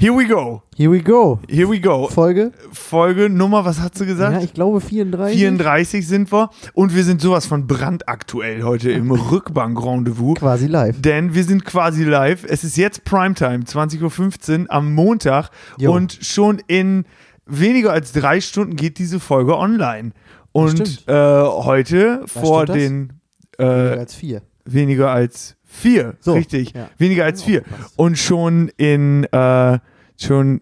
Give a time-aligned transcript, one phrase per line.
[0.00, 0.62] Here we go.
[0.78, 1.40] Here we go.
[1.46, 2.08] Here we go.
[2.08, 2.52] Folge?
[2.72, 4.32] Folge Nummer, was hat sie gesagt?
[4.34, 5.38] Ja, ich glaube 34.
[5.38, 10.38] 34 sind wir und wir sind sowas von brandaktuell heute im Rückbank-Rendezvous.
[10.38, 11.02] Quasi live.
[11.02, 12.44] Denn wir sind quasi live.
[12.48, 15.92] Es ist jetzt Primetime, 20.15 Uhr am Montag Jo.
[15.92, 17.04] und schon in
[17.44, 20.12] weniger als drei Stunden geht diese Folge online.
[20.52, 22.76] Und äh, heute vor stimmt das?
[22.76, 23.12] den
[23.58, 24.42] Weniger äh, als vier.
[24.64, 26.90] weniger als vier, So, richtig, ja.
[26.98, 27.60] weniger als vier.
[27.62, 27.94] Aufgepasst.
[27.96, 29.78] Und schon in, äh,
[30.18, 30.60] schon,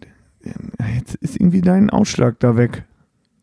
[0.95, 2.85] jetzt ist irgendwie dein Ausschlag da weg.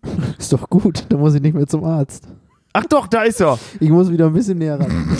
[0.38, 2.28] Ist doch gut, da muss ich nicht mehr zum Arzt.
[2.72, 3.58] Ach doch, da ist er.
[3.80, 4.90] Ich muss wieder ein bisschen näher ran.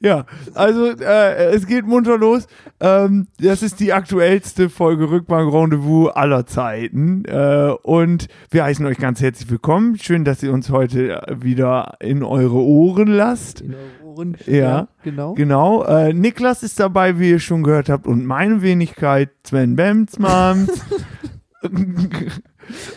[0.00, 2.46] Ja, also äh, es geht munter los.
[2.80, 7.24] Ähm, das ist die aktuellste Folge Rückbank Rendezvous aller Zeiten.
[7.24, 9.98] Äh, und wir heißen euch ganz herzlich willkommen.
[9.98, 13.62] Schön, dass ihr uns heute wieder in eure Ohren lasst.
[13.62, 14.36] In eure Ohren.
[14.46, 14.88] Ja.
[15.02, 15.34] genau.
[15.34, 15.84] Genau.
[15.84, 20.68] Äh, Niklas ist dabei, wie ihr schon gehört habt, und meine Wenigkeit, Sven Bemsmann.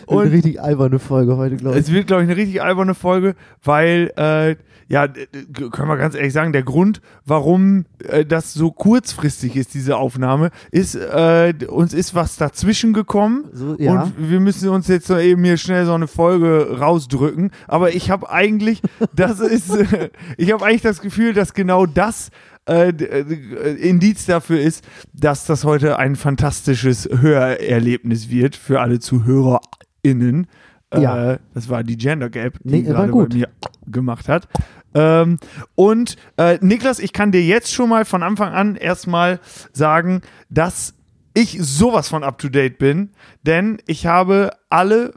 [0.07, 1.83] Eine und richtig alberne Folge heute, glaube ich.
[1.85, 4.55] es wird, glaube ich, eine richtig alberne Folge, weil, äh,
[4.89, 9.97] ja, können wir ganz ehrlich sagen, der Grund, warum äh, das so kurzfristig ist, diese
[9.97, 13.45] Aufnahme, ist, äh, uns ist was dazwischen gekommen.
[13.51, 14.03] So, ja.
[14.03, 17.51] Und wir müssen uns jetzt so eben hier schnell so eine Folge rausdrücken.
[17.67, 18.81] Aber ich habe eigentlich,
[19.15, 22.29] das ist, äh, ich habe eigentlich das Gefühl, dass genau das
[22.65, 28.99] äh, d- äh, Indiz dafür ist, dass das heute ein fantastisches Hörerlebnis wird für alle
[28.99, 30.47] ZuhörerInnen.
[30.93, 31.33] Ja.
[31.33, 33.49] Äh, das war die Gender Gap, die Nee, gerade bei mir
[33.87, 34.47] gemacht hat.
[34.93, 35.37] Ähm,
[35.75, 39.39] und äh, Niklas, ich kann dir jetzt schon mal von Anfang an erstmal
[39.73, 40.93] sagen, dass
[41.33, 43.11] ich sowas von up to date bin,
[43.43, 45.13] denn ich habe alle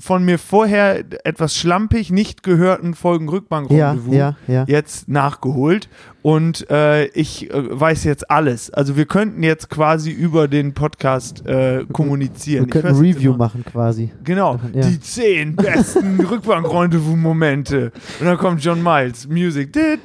[0.00, 4.64] von mir vorher etwas schlampig nicht gehörten Folgen Rückbank ja, ja, ja.
[4.66, 5.90] jetzt nachgeholt
[6.22, 8.70] und äh, ich äh, weiß jetzt alles.
[8.70, 12.64] Also wir könnten jetzt quasi über den Podcast äh, kommunizieren.
[12.64, 13.38] Wir könnten ein Review immer.
[13.44, 14.10] machen quasi.
[14.24, 14.86] Genau, Ja.
[14.88, 17.92] die zehn besten Rückbank-Rendezvous-Momente.
[18.20, 19.70] Und dann kommt John Miles, Music.
[19.74, 19.98] Das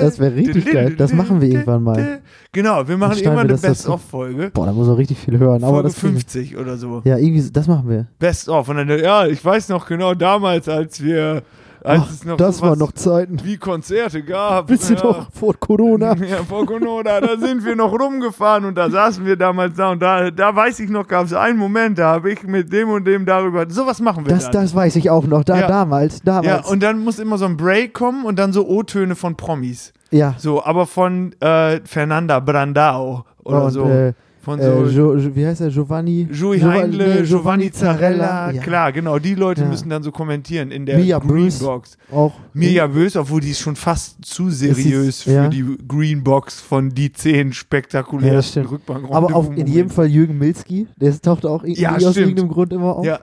[0.00, 0.94] Das wäre richtig geil.
[0.96, 2.20] Das machen wir irgendwann mal.
[2.52, 3.62] Genau, wir machen irgendwann eine das.
[3.62, 4.50] Best-of-Folge.
[4.54, 5.64] Boah, da muss er richtig viel hören.
[5.64, 7.02] Aber Folge das kriegen wir- 50 oder so.
[7.04, 8.06] Ja, irgendwie, das machen wir.
[8.18, 8.68] Best-of.
[8.68, 11.42] Und dann, ja, ich weiß noch genau damals, als wir,
[11.82, 13.38] als Ach, es noch das waren noch Zeiten.
[13.44, 14.70] wie Konzerte gab.
[14.70, 14.94] Ihr ja.
[14.94, 16.14] doch, vor Corona.
[16.26, 20.00] Ja, vor Corona, da sind wir noch rumgefahren und da saßen wir damals da und
[20.00, 23.04] da, da weiß ich noch, gab es einen Moment, da habe ich mit dem und
[23.06, 24.62] dem darüber, sowas machen wir Das, dann.
[24.62, 25.44] das weiß ich auch noch.
[25.44, 25.66] Da, Ja.
[25.68, 26.46] damals, damals.
[26.46, 29.92] ja, und dann muss immer so ein Break kommen und dann so O-Töne von Promis.
[30.10, 30.34] ja.
[30.38, 33.84] So, aber von äh, Fernanda Brandao oder und, so.
[33.84, 35.70] Äh, von äh, so jo, jo, wie heißt er?
[35.70, 36.28] Giovanni?
[36.30, 38.62] Joey Giova- Heinle, nee, Giovanni Zarella, Ja.
[38.62, 39.68] klar, genau, die Leute Ja.
[39.68, 41.18] müssen dann so kommentieren in der Mia.
[41.18, 41.96] Greenbox.
[42.12, 42.32] Auch.
[42.52, 45.48] Mirja Bös, obwohl die ist schon fast zu seriös ist- für ja.
[45.48, 48.70] die Greenbox von die zehn Ja, spektakulärsten das stimmt.
[48.70, 50.86] rückbank Aber auch in jedem Fall Jürgen Milzki.
[51.00, 52.16] Der taucht auch irgendwie Ja, aus stimmt.
[52.18, 53.04] irgendeinem Grund immer auf.
[53.06, 53.20] Ja,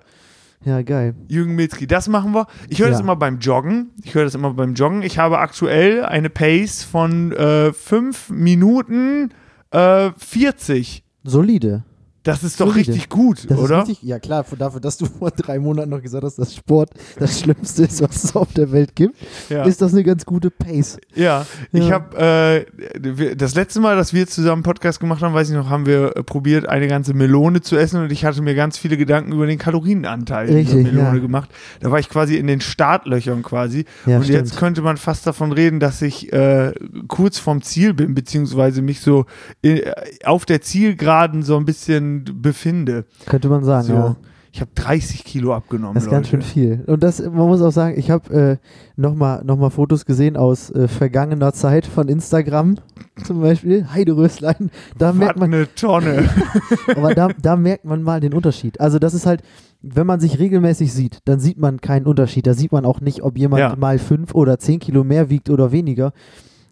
[0.63, 1.15] Ja, geil.
[1.27, 2.45] Jürgen Milzki, das machen wir.
[2.69, 3.03] Ich höre das Ja.
[3.03, 3.89] immer beim Joggen.
[4.03, 5.01] Ich höre das immer beim Joggen.
[5.01, 9.29] Ich habe aktuell eine Pace von äh, 5 Minuten
[9.71, 11.03] äh, 40.
[11.25, 11.83] Solide.
[12.23, 13.79] Das ist doch richtig gut, Das oder?
[13.79, 16.91] richtig, ja klar, für- dafür, dass du vor drei Monaten noch gesagt hast, dass Sport
[17.17, 19.15] das Schlimmste ist, was es auf der Welt gibt,
[19.49, 19.63] ja.
[19.63, 20.97] ist das eine ganz gute Pace.
[21.15, 21.93] Ja, ich Ja.
[21.95, 22.65] habe
[22.99, 25.85] äh, das letzte Mal, dass wir zusammen einen Podcast gemacht haben, weiß ich noch, haben
[25.87, 29.31] wir äh, probiert, eine ganze Melone zu essen und ich hatte mir ganz viele Gedanken
[29.31, 31.21] über den Kalorienanteil dieser Richtig, Melone ja.
[31.21, 31.49] gemacht.
[31.79, 33.85] Da war ich quasi in den Startlöchern quasi.
[34.05, 34.55] Und jetzt stimmt.
[34.59, 36.73] könnte man fast davon reden, dass ich äh,
[37.07, 39.25] kurz vorm Ziel bin, beziehungsweise mich so
[39.63, 39.91] äh,
[40.23, 43.05] auf der Zielgeraden so ein bisschen befinde.
[43.25, 43.93] Könnte man sagen, So.
[43.93, 44.15] ja.
[44.53, 45.93] Ich habe 30 Kilo abgenommen.
[45.93, 46.51] Das ist ganz schön Leute.
[46.51, 46.83] viel.
[46.85, 48.57] Und das, man muss auch sagen, ich habe äh,
[48.97, 52.75] nochmal noch mal Fotos gesehen aus äh, vergangener Zeit von Instagram
[53.23, 53.87] zum Beispiel.
[53.93, 54.69] Heideröslein.
[54.97, 56.29] Da merkt Was man, eine Tonne.
[56.97, 58.81] aber da, da merkt man mal den Unterschied.
[58.81, 59.41] Also das ist halt,
[59.81, 62.45] wenn man sich regelmäßig sieht, dann sieht man keinen Unterschied.
[62.45, 63.75] Da sieht man auch nicht, ob jemand Ja.
[63.77, 66.11] mal fünf oder zehn Kilo mehr wiegt oder weniger.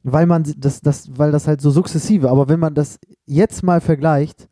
[0.03, 3.79] Weil man das, das, weil das halt so sukzessive, aber wenn man das jetzt mal
[3.79, 4.49] vergleicht,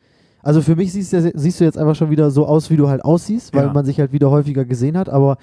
[0.48, 2.88] also für mich siehst, du- siehst du jetzt einfach schon wieder so aus, wie du
[2.88, 3.74] halt aussiehst, weil Ja.
[3.74, 5.38] man sich halt wieder häufiger gesehen hat, aber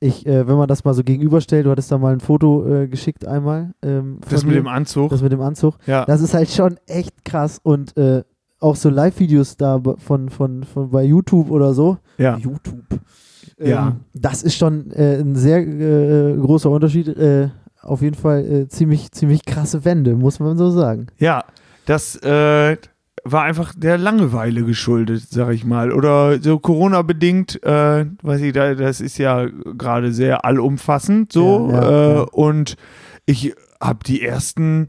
[0.00, 2.88] ich, äh, wenn man das mal so gegenüberstellt, du hattest da mal ein Foto äh,
[2.88, 3.72] geschickt einmal.
[3.82, 5.10] Ähm, Das mit dem Anzug.
[5.10, 5.74] Das mit dem Anzug.
[5.86, 6.04] ja.
[6.06, 8.24] Das ist halt schon echt krass und äh,
[8.58, 11.98] auch so Live-Videos da von, von, von bei YouTube oder so.
[12.18, 12.36] ja.
[12.36, 13.00] YouTube.
[13.58, 13.88] Ja.
[13.88, 17.06] Ähm, das ist schon äh, ein sehr äh, großer Unterschied.
[17.08, 17.50] Äh,
[17.80, 21.06] auf jeden Fall ziemlich, ziemlich krasse Wende, muss man so sagen.
[21.18, 21.44] Ja,
[21.86, 22.76] das äh,
[23.24, 25.92] war einfach der Langeweile geschuldet, sag ich mal.
[25.92, 31.68] Oder so Corona-bedingt, äh, weiß ich, da- das ist ja gerade sehr allumfassend so.
[31.70, 32.22] Ja, ja, äh, ja.
[32.32, 32.76] Und
[33.26, 34.88] ich habe die ersten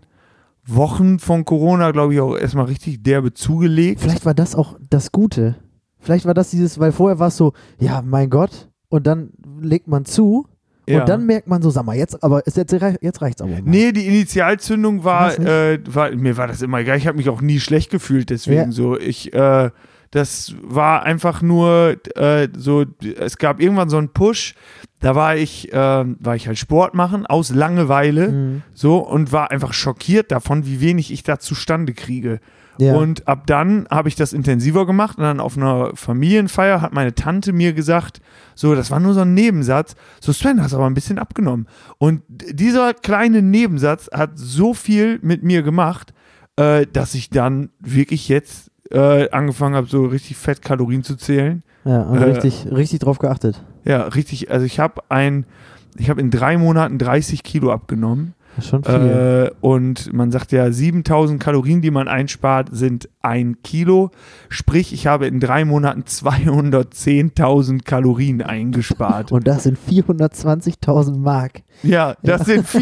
[0.65, 4.01] Wochen von Corona, glaube ich, auch erstmal richtig derbe zugelegt.
[4.01, 5.55] Vielleicht war das auch das Gute.
[5.99, 9.29] Vielleicht war das dieses, weil vorher war es so, ja, mein Gott, und dann
[9.61, 10.47] legt man zu
[10.87, 10.99] Ja.
[11.01, 12.71] und dann merkt man so, sag mal, jetzt, aber ist jetzt,
[13.01, 13.51] jetzt reicht's aber.
[13.51, 13.61] mal.
[13.63, 16.97] Nee, die Initialzündung war, äh, war, mir war das immer egal.
[16.97, 18.71] Ich habe mich auch nie schlecht gefühlt, deswegen Ja.
[18.71, 18.97] so.
[18.99, 19.69] Ich, äh,
[20.11, 22.85] das war einfach nur äh, so,
[23.19, 24.53] es gab irgendwann so einen Push,
[24.99, 28.61] da war ich, äh, war ich halt Sport machen aus Langeweile, Mhm.
[28.73, 32.39] so, und war einfach schockiert davon, wie wenig ich da zustande kriege.
[32.77, 32.95] Ja.
[32.95, 37.13] Und ab dann habe ich das intensiver gemacht und dann auf einer Familienfeier hat meine
[37.13, 38.19] Tante mir gesagt,
[38.55, 41.67] so, das war nur so ein Nebensatz, so Sven, hast aber ein bisschen abgenommen.
[41.97, 46.13] Und dieser kleine Nebensatz hat so viel mit mir gemacht,
[46.55, 51.63] äh, dass ich dann wirklich jetzt äh, angefangen habe, so richtig fett Kalorien zu zählen.
[51.85, 53.63] ja, und äh, richtig, richtig drauf geachtet.
[53.85, 55.45] Ja, richtig, also ich habe ein,
[55.97, 58.33] ich habe in drei Monaten 30 Kilo abgenommen.
[58.61, 58.93] Schon viel.
[58.93, 64.11] Äh, und man sagt ja, 7000 Kalorien, die man einspart, sind ein Kilo.
[64.49, 69.31] Sprich, ich habe in drei Monaten 210.000 Kalorien eingespart.
[69.31, 71.61] und das sind 420.000 Mark.
[71.83, 72.65] ja, das sind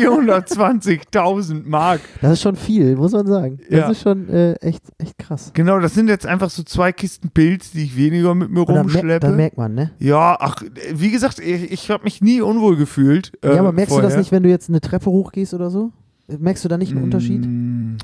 [0.61, 2.01] 420.000 Mark.
[2.21, 3.59] Das ist schon viel, muss man sagen.
[3.69, 3.89] Das Ja.
[3.89, 5.51] ist schon äh, echt, echt krass.
[5.53, 9.19] Genau, das sind jetzt einfach so zwei Kisten Pilz, die ich weniger mit mir rumschleppe.
[9.27, 9.91] dann merkt man, ne?
[9.99, 10.63] ja, ach,
[10.93, 13.31] wie gesagt, ich, ich habe mich nie unwohl gefühlt.
[13.43, 14.19] äh, ja, aber merkst du das vorher.
[14.19, 15.91] nicht, wenn du jetzt eine Treppe hochgehst oder so?
[16.27, 17.45] Merkst du da nicht einen Unterschied?
[17.45, 17.97] Mm,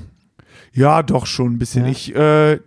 [0.72, 1.84] Ja, doch schon ein bisschen.
[1.86, 1.90] Ja.
[1.90, 2.58] Ich äh,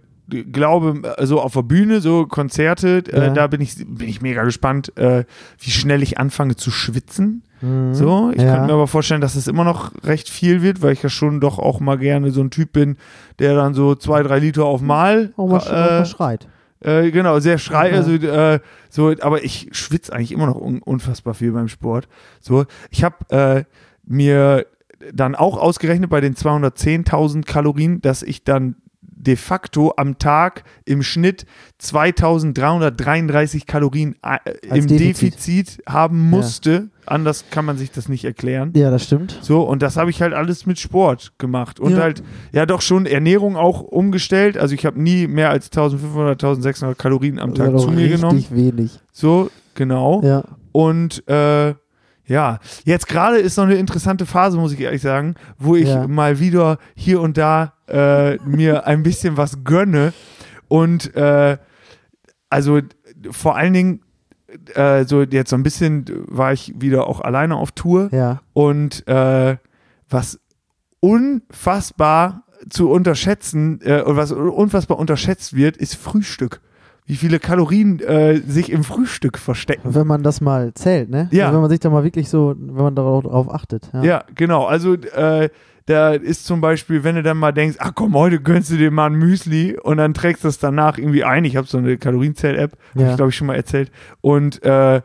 [0.51, 3.29] glaube, also auf der Bühne, so Konzerte, äh, Ja.
[3.33, 5.25] da bin ich, bin ich mega gespannt, äh,
[5.59, 7.43] wie schnell ich anfange zu schwitzen.
[7.61, 7.93] Mhm.
[7.93, 8.53] So, ich ja.
[8.53, 11.39] könnte mir aber vorstellen, dass es immer noch recht viel wird, weil ich ja schon
[11.41, 12.97] doch auch mal gerne so ein Typ bin,
[13.39, 15.57] der dann so zwei, drei Liter auf Mal, mal
[16.01, 16.47] äh, schreit.
[16.79, 18.59] äh, genau, sehr schrei, also äh,
[18.89, 22.07] so, aber ich schwitze eigentlich immer noch un unfassbar viel beim Sport.
[22.39, 23.63] So, ich habe äh,
[24.07, 24.65] mir
[25.13, 31.03] dann auch ausgerechnet bei den 210.000 Kalorien, dass ich dann de facto am Tag im
[31.03, 31.45] Schnitt
[31.77, 34.99] 2333 Kalorien äh, im Defizit.
[34.99, 35.83] Defizit.
[35.87, 36.89] haben musste.
[37.05, 38.71] Anders kann man sich das nicht erklären.
[38.75, 39.37] Ja, das stimmt.
[39.41, 41.79] So, und das habe ich halt alles mit Sport gemacht.
[41.79, 41.99] Und Ja.
[42.01, 44.57] halt, ja, doch schon Ernährung auch umgestellt.
[44.57, 48.45] Also ich habe nie mehr als 1500, 1600 Kalorien am Tag zu mir richtig genommen.
[48.49, 48.99] wenig.
[49.11, 50.21] So, genau.
[50.23, 50.43] Ja.
[50.71, 51.73] Und äh,
[52.31, 56.07] ja, jetzt gerade ist noch eine interessante Phase, muss ich ehrlich sagen, wo ich Ja.
[56.07, 60.13] mal wieder hier und da äh, mir ein bisschen was gönne.
[60.67, 61.57] Und äh,
[62.49, 62.79] also
[63.29, 64.01] vor allen Dingen,
[64.75, 68.09] äh, so jetzt so ein bisschen war ich wieder auch alleine auf Tour.
[68.11, 68.41] Ja.
[68.53, 69.57] Und äh,
[70.09, 70.39] was
[71.01, 76.61] unfassbar zu unterschätzen, äh, und was unfassbar unterschätzt wird, ist Frühstück.
[77.11, 79.93] Wie viele Kalorien äh, sich im Frühstück verstecken.
[79.93, 81.27] Wenn man das mal zählt, ne?
[81.31, 81.43] Ja.
[81.47, 83.89] Also wenn man sich da mal wirklich so, wenn man darauf achtet.
[83.91, 84.01] Ja.
[84.01, 84.63] Ja, genau.
[84.63, 85.49] Also äh,
[85.87, 88.91] da ist zum Beispiel, wenn du dann mal denkst, ach komm, heute gönnst du dir
[88.91, 91.43] mal ein Müsli und dann trägst du es danach irgendwie ein.
[91.43, 93.09] Ich habe so eine Kalorienzähl-App, habe Ja.
[93.09, 93.91] ich glaube ich schon mal erzählt.
[94.21, 95.01] Und äh,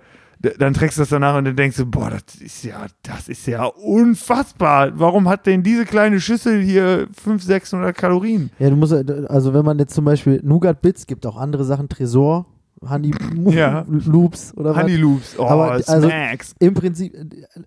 [0.58, 3.46] dann trägst du das danach und dann denkst du, boah, das ist ja, das ist
[3.46, 4.92] ja unfassbar.
[4.98, 8.50] Warum hat denn diese kleine Schüssel hier 500, 600 Kalorien?
[8.58, 11.88] Ja, du musst, also wenn man jetzt zum Beispiel Nougat Bits, gibt auch andere Sachen,
[11.88, 12.46] Tresor,
[12.88, 13.10] Honey
[13.50, 13.86] Ja.
[13.88, 14.82] Loops oder was.
[14.82, 16.54] Honey Loops, oh, Aber, also- Smacks.
[16.58, 17.14] Im Prinzip,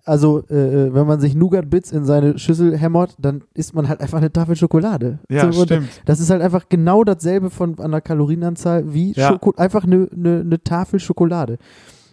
[0.04, 4.00] also äh, wenn man sich Nougat Bits in seine Schüssel hämmert, dann isst man halt
[4.00, 5.18] einfach eine Tafel Schokolade.
[5.28, 5.88] Ja, So, stimmt.
[6.04, 9.36] Das ist halt einfach genau dasselbe von an der Kalorienanzahl wie Ja.
[9.56, 11.58] Einfach eine ne, ne Tafel Schokolade.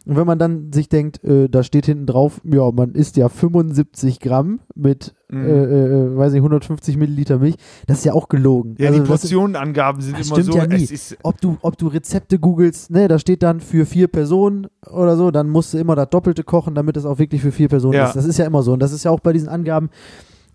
[0.08, 3.28] Und wenn man dann sich denkt, äh, da steht hinten drauf, ja, man isst ja
[3.28, 5.46] 75 Gramm mit, Mhm.
[5.46, 7.56] äh, äh, weiß nicht, 150 Milliliter Milch,
[7.88, 8.76] das ist ja auch gelogen.
[8.80, 10.88] Ja, Also die Portionenangaben sind immer stimmt so, ja nie.
[11.24, 15.30] ob du, ob du Rezepte googelst, ne, da steht dann für vier Personen oder so,
[15.32, 18.06] dann musst du immer das Doppelte kochen, damit es auch wirklich für vier Personen Ja.
[18.08, 18.16] ist.
[18.16, 18.72] Das ist ja immer so.
[18.72, 19.90] Und das ist ja auch bei diesen Angaben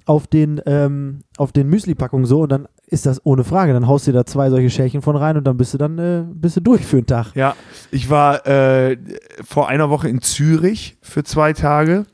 [0.06, 2.40] auf den, ähm, auf den Müsli-Packungen so.
[2.40, 3.72] Und dann ist das ohne Frage.
[3.72, 6.24] Dann haust du da zwei solche Schälchen von rein und dann bist du dann äh,
[6.32, 7.34] bist du durch für den Tag.
[7.34, 7.54] Ja,
[7.90, 8.96] ich war äh,
[9.44, 12.04] vor einer Woche in Zürich für zwei Tage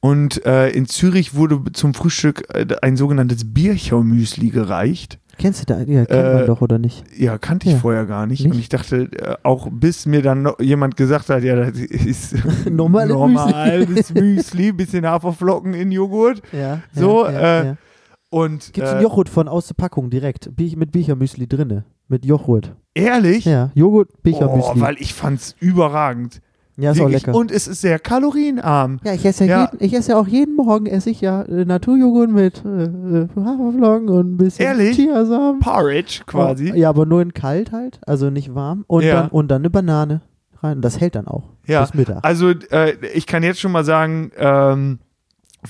[0.00, 5.18] und äh, in Zürich wurde zum Frühstück äh, ein sogenanntes Bircher-Müsli gereicht.
[5.38, 5.80] Kennst du da?
[5.80, 7.04] Ja, kennt Äh, man doch, oder nicht?
[7.14, 7.78] Ja, kannte ich Ja.
[7.80, 8.42] vorher gar nicht.
[8.42, 8.54] Nicht?
[8.54, 12.34] Und ich dachte, äh, auch bis mir dann noch jemand gesagt hat, ja, das ist
[12.70, 16.40] Normales normales Müsli, bisschen Haferflocken in Joghurt.
[16.52, 16.80] Ja.
[16.94, 17.76] So, ja, äh, ja.
[18.36, 20.50] Und Gibt's äh, einen Joghurt von aus der Packung direkt.
[20.58, 21.84] Mit Büchermüsli drinne.
[22.08, 22.74] Mit Joghurt.
[22.94, 23.44] ehrlich?
[23.44, 24.80] Ja, Joghurt, Oh, Büchermüsli.
[24.80, 26.40] weil ich fand's überragend.
[26.76, 27.34] ja, ist auch lecker.
[27.34, 29.00] Und es ist sehr kalorienarm.
[29.04, 29.70] Ja, ich esse ja, Ja.
[29.72, 33.28] Jeden, ich esse ja auch jeden Morgen esse ich ja äh, Naturjoghurt mit äh, äh,
[33.34, 34.96] Haferflocken und ein bisschen Ehrlich?
[34.96, 35.60] Chiasamen.
[35.60, 36.72] Porridge quasi.
[36.72, 38.84] Oh, ja, aber nur in kalt halt, also nicht warm.
[38.86, 39.22] Und, Ja.
[39.22, 40.20] dann, und dann eine Banane
[40.62, 40.76] rein.
[40.76, 41.80] Und das hält dann auch Ja.
[41.80, 42.18] bis Mittag.
[42.24, 44.98] Also äh, ich kann jetzt schon mal sagen, ähm,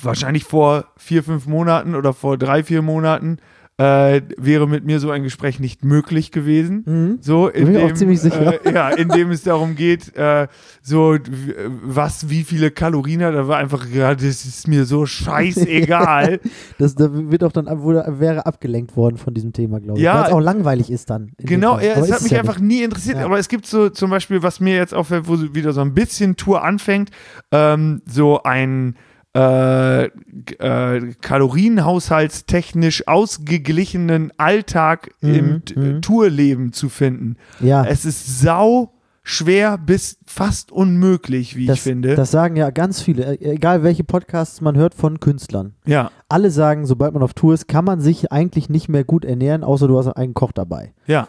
[0.03, 3.39] wahrscheinlich vor vier, fünf Monaten oder vor drei, vier Monaten
[3.79, 6.83] äh, wäre mit mir so ein Gespräch nicht möglich gewesen.
[6.87, 7.19] Mhm.
[7.21, 8.65] So, in Bin mir dem, auch ziemlich sicher.
[8.65, 10.49] Äh, ja, in dem es darum geht, äh,
[10.81, 11.19] so
[11.83, 16.41] was, wie viele Kalorien hat, da war einfach, ja, das ist mir so scheißegal.
[16.79, 20.05] Das, da wird auch dann, wurde, wäre abgelenkt worden von diesem Thema, glaube ich.
[20.05, 20.21] Ja.
[20.21, 21.33] Weil es auch langweilig ist dann.
[21.39, 22.79] Genau, ja, es hat mich ja einfach nicht.
[22.79, 23.25] nie interessiert, Ja.
[23.25, 26.37] aber es gibt so zum Beispiel, was mir jetzt auffällt, wo wieder so ein bisschen
[26.37, 27.11] Tour anfängt,
[27.51, 28.97] ähm, so ein
[29.37, 36.03] äh, äh, kalorienhaushaltstechnisch ausgeglichenen Alltag im Mhm, T- mhm.
[36.03, 37.37] Tourleben zu finden.
[37.61, 42.15] Ja, Es ist sau schwer bis fast unmöglich, wie das, ich finde.
[42.15, 45.75] das sagen ja ganz viele, äh, egal welche Podcasts man hört von Künstlern.
[45.85, 49.25] ja, Alle sagen, sobald man auf Tour ist, kann man sich eigentlich nicht mehr gut
[49.25, 50.93] ernähren, außer du hast einen Koch dabei.
[51.07, 51.29] ja.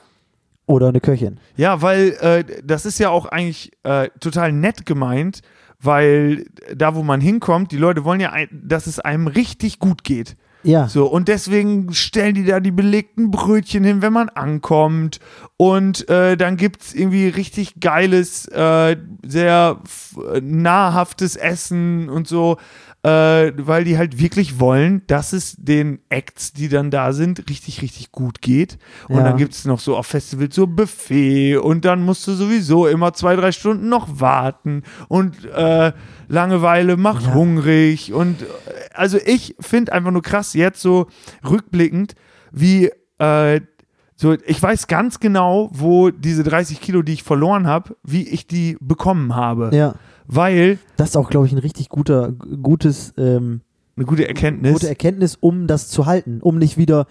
[0.70, 1.40] Oder eine Köchin.
[1.56, 5.40] Ja, weil äh, das ist ja auch eigentlich äh, total nett gemeint,
[5.82, 10.36] weil da, wo man hinkommt, die Leute wollen ja, dass es einem richtig gut geht.
[10.64, 15.20] Ja, So, und deswegen stellen die da die belegten Brötchen hin, wenn man ankommt.
[15.56, 22.58] Und äh, dann gibt es irgendwie richtig geiles, äh, sehr f- nahrhaftes Essen und so,
[23.08, 27.82] äh, weil die halt wirklich wollen, dass es den Acts, die dann da sind, richtig,
[27.82, 28.78] richtig gut geht.
[29.08, 29.24] Und Ja.
[29.24, 33.14] dann gibt es noch so auf Festivals so Buffet und dann musst du sowieso immer
[33.14, 35.94] zwei, drei Stunden noch warten und äh,
[36.28, 37.34] Langeweile macht Ja.
[37.34, 38.46] hungrig und äh,
[38.94, 41.08] also ich finde einfach nur krass jetzt so
[41.50, 42.16] rückblickend,
[42.52, 43.62] wie äh,
[44.16, 48.48] so, ich weiß ganz genau, wo diese 30 Kilo, die ich verloren habe, wie ich
[48.48, 49.70] die bekommen habe.
[49.74, 49.94] ja.
[50.28, 53.62] Weil Das ist auch, glaube ich, ein richtig guter, gutes, ähm,
[53.96, 54.74] eine gute Erkenntnis.
[54.74, 57.08] gute Erkenntnis, um das zu halten, um nicht wieder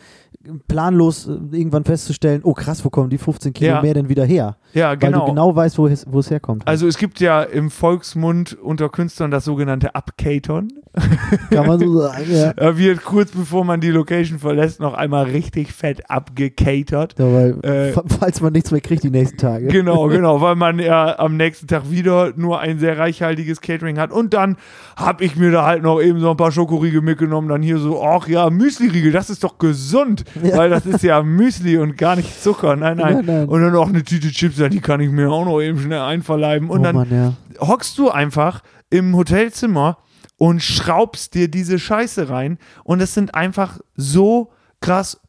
[0.68, 3.82] planlos äh, irgendwann festzustellen, oh krass, wo kommen die 15 Kilo Ja.
[3.82, 4.56] mehr denn wieder her?
[4.74, 5.20] ja, Weil genau.
[5.20, 6.66] du genau weißt, wo es, wo es herkommt.
[6.68, 10.68] Also es gibt ja im Volksmund unter Künstlern das sogenannte Upcatern.
[11.50, 12.52] Kann man so sagen, ja.
[12.54, 17.14] Da wird kurz bevor man die Location verlässt noch einmal richtig fett abgecatert.
[17.18, 19.66] ja weil, Äh, fa- falls man nichts mehr kriegt die nächsten Tage.
[19.66, 24.10] Genau, genau, weil man ja am nächsten Tag wieder nur ein sehr reichhaltiges Catering hat.
[24.10, 24.56] Und dann
[24.96, 27.48] habe ich mir da halt noch eben so ein paar Schokoriegel mitgenommen.
[27.48, 30.56] Dann hier so, ach ja, Müsli-Riegel, das ist doch gesund, Ja.
[30.56, 32.74] weil das ist ja Müsli und gar nicht Zucker.
[32.76, 33.16] Nein, nein.
[33.16, 33.48] Nein, nein.
[33.48, 36.70] Und dann auch eine Tüte Chips, die kann ich mir auch noch eben schnell einverleiben.
[36.70, 37.32] Und oh dann Mann, ja.
[37.66, 39.98] hockst du einfach im Hotelzimmer
[40.38, 42.58] und schraubst dir diese Scheiße rein.
[42.84, 45.20] Und es sind einfach so krass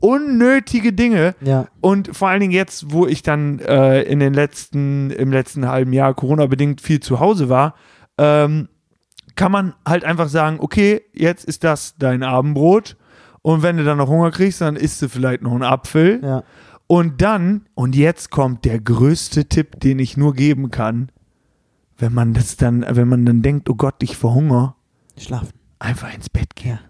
[0.00, 1.34] unnötige Dinge.
[1.40, 5.66] Ja, Und vor allen Dingen jetzt, wo ich dann äh, in den letzten, im letzten
[5.66, 7.74] halben Jahr Corona-bedingt viel zu Hause war,
[8.18, 8.68] ähm,
[9.34, 12.96] kann man halt einfach sagen, okay, jetzt ist das dein Abendbrot.
[13.40, 16.20] Und wenn du dann noch Hunger kriegst, dann isst du vielleicht noch einen Apfel.
[16.22, 16.42] ja.
[16.86, 21.08] Und dann, und jetzt kommt der größte Tipp, den ich nur geben kann,
[21.98, 24.74] wenn man das dann, wenn man dann denkt, oh Gott, ich verhungere,
[25.16, 25.50] Schlafen.
[25.78, 26.72] einfach ins Bett gehen.
[26.72, 26.80] Ja.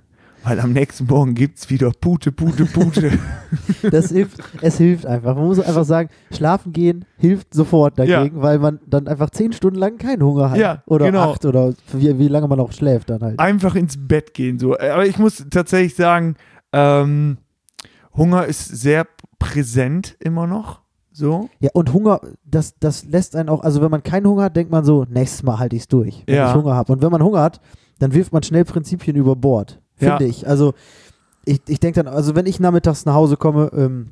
[0.45, 3.19] Weil am nächsten Morgen gibt es wieder Pute, Pute, Pute.
[3.91, 5.35] Das hilft, es hilft einfach.
[5.35, 9.79] Man muss einfach sagen, schlafen gehen hilft sofort dagegen, weil man dann einfach zehn Stunden
[9.79, 10.59] lang keinen Hunger hat.
[10.59, 11.33] Ja, oder genau.
[11.33, 13.39] acht oder wie, wie lange man auch schläft dann halt.
[13.39, 14.59] einfach ins Bett gehen.
[14.59, 14.77] So.
[14.77, 16.37] Äh, Aber ich muss tatsächlich sagen,
[16.73, 17.39] ähm,
[18.15, 19.07] Hunger ist sehr
[19.39, 20.84] präsent immer noch.
[21.17, 21.49] So.
[21.61, 24.73] Ja, und Hunger, das, das lässt einen auch, also wenn man keinen Hunger hat, denkt
[24.73, 26.49] man so, nächstes Mal halte ich es durch, wenn Ja.
[26.51, 26.93] ich Hunger habe.
[26.93, 27.61] Und wenn man Hunger hat,
[28.01, 30.29] dann wirft man schnell Prinzipien über Bord, finde Ja.
[30.31, 30.47] ich.
[30.49, 30.75] Also
[31.45, 34.09] ich, ich denke dann, also wenn ich nachmittags nach Hause komme, ähm,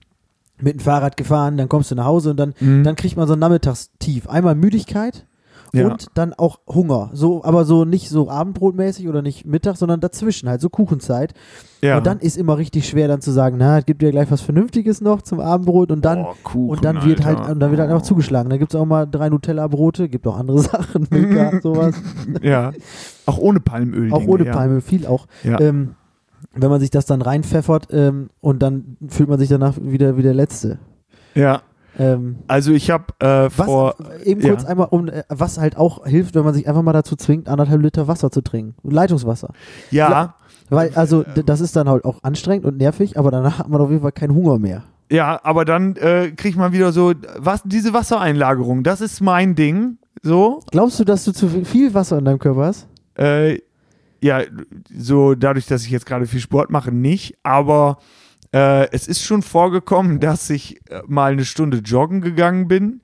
[0.61, 2.85] mit dem Fahrrad gefahren, dann kommst du nach Hause und dann, Mhm.
[2.85, 4.29] dann kriegt man so ein Nachmittagstief.
[4.29, 5.27] Einmal Müdigkeit
[5.75, 5.88] Ja.
[5.88, 7.11] und dann auch Hunger.
[7.14, 11.33] So, aber so nicht so abendbrotmäßig oder nicht Mittag, sondern dazwischen, halt so Kuchenzeit.
[11.81, 11.97] ja.
[11.97, 14.43] Und dann ist immer richtig schwer dann zu sagen, na, es gibt ja gleich was
[14.43, 17.81] Vernünftiges noch zum Abendbrot und dann Oh, Kuchen, und dann wird halt, und dann wird
[17.81, 18.50] halt einfach zugeschlagen.
[18.50, 21.95] Dann gibt es auch mal drei Nutella-Brote, gibt auch andere Sachen, Milka, sowas.
[22.43, 22.73] Ja.
[23.25, 24.12] Auch ohne Palmöl.
[24.12, 24.52] auch ohne ja.
[24.52, 25.26] Palme, viel auch.
[25.43, 25.59] Ja.
[25.59, 25.95] Ähm,
[26.55, 30.23] wenn man sich das dann reinpfeffert ähm, und dann fühlt man sich danach wieder wie
[30.23, 30.79] der Letzte.
[31.35, 31.62] ja.
[31.99, 33.95] Ähm, Also ich habe äh, was, vor.
[34.25, 34.49] eben ja.
[34.51, 37.49] kurz einmal, um, äh, was halt auch hilft, wenn man sich einfach mal dazu zwingt,
[37.49, 38.75] anderthalb Liter Wasser zu trinken.
[38.83, 39.53] Leitungswasser.
[39.91, 40.35] Ja, Ja.
[40.71, 43.91] Weil, also, das ist dann halt auch anstrengend und nervig, aber danach hat man auf
[43.91, 44.85] jeden Fall keinen Hunger mehr.
[45.11, 49.99] ja, aber dann äh, kriegt man wieder so, was, diese Wassereinlagerung, das ist mein Ding.
[50.23, 50.61] So.
[50.71, 52.89] Glaubst du, dass du zu viel Wasser in deinem Körper hast?
[53.19, 53.59] Äh,
[54.23, 54.41] ja,
[54.97, 57.99] so dadurch, dass ich jetzt gerade viel Sport mache, nicht, aber
[58.53, 63.01] äh, es ist schon vorgekommen, dass ich äh, mal eine Stunde joggen gegangen bin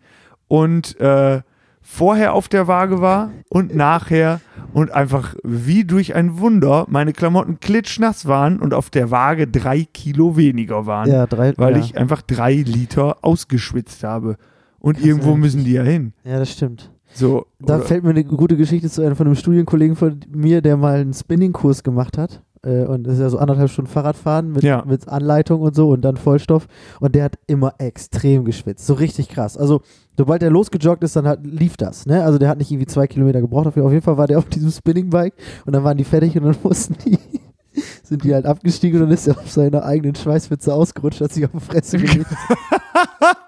[0.46, 1.40] und äh,
[1.80, 4.40] vorher auf der Waage war und nachher
[4.74, 9.84] und einfach wie durch ein Wunder meine Klamotten klitschnass waren und auf der Waage drei
[9.94, 11.54] Kilo weniger waren, Ja, drei.
[11.56, 11.82] weil ja.
[11.82, 14.36] ich einfach drei Liter ausgeschwitzt habe.
[14.80, 16.12] Und Krass, irgendwo müssen die ja hin.
[16.24, 16.92] Ja, das stimmt.
[17.14, 20.60] So, Da oder- fällt mir eine gute Geschichte zu ein von einem Studienkollegen von mir,
[20.60, 22.42] der mal einen Spinning-Kurs gemacht hat.
[22.64, 24.84] Äh, und das ist ja so anderthalb Stunden Fahrradfahren mit, Ja.
[24.86, 26.66] mit Anleitung und so und dann Vollstoff.
[27.00, 28.86] Und der hat immer extrem geschwitzt.
[28.86, 29.56] So richtig krass.
[29.56, 29.82] Also,
[30.16, 32.06] sobald er losgejoggt ist, dann hat, lief das.
[32.06, 32.22] Ne?
[32.24, 33.66] Also, der hat nicht irgendwie zwei Kilometer gebraucht.
[33.66, 35.34] Auf jeden Fall war der auf diesem Spinning-Bike
[35.66, 37.18] und dann waren die fertig und dann mussten die.
[38.02, 41.44] Sind die halt abgestiegen und dann ist er auf seiner eigenen Schweißwitze ausgerutscht, hat sich
[41.44, 42.26] auf die Fresse gelegt.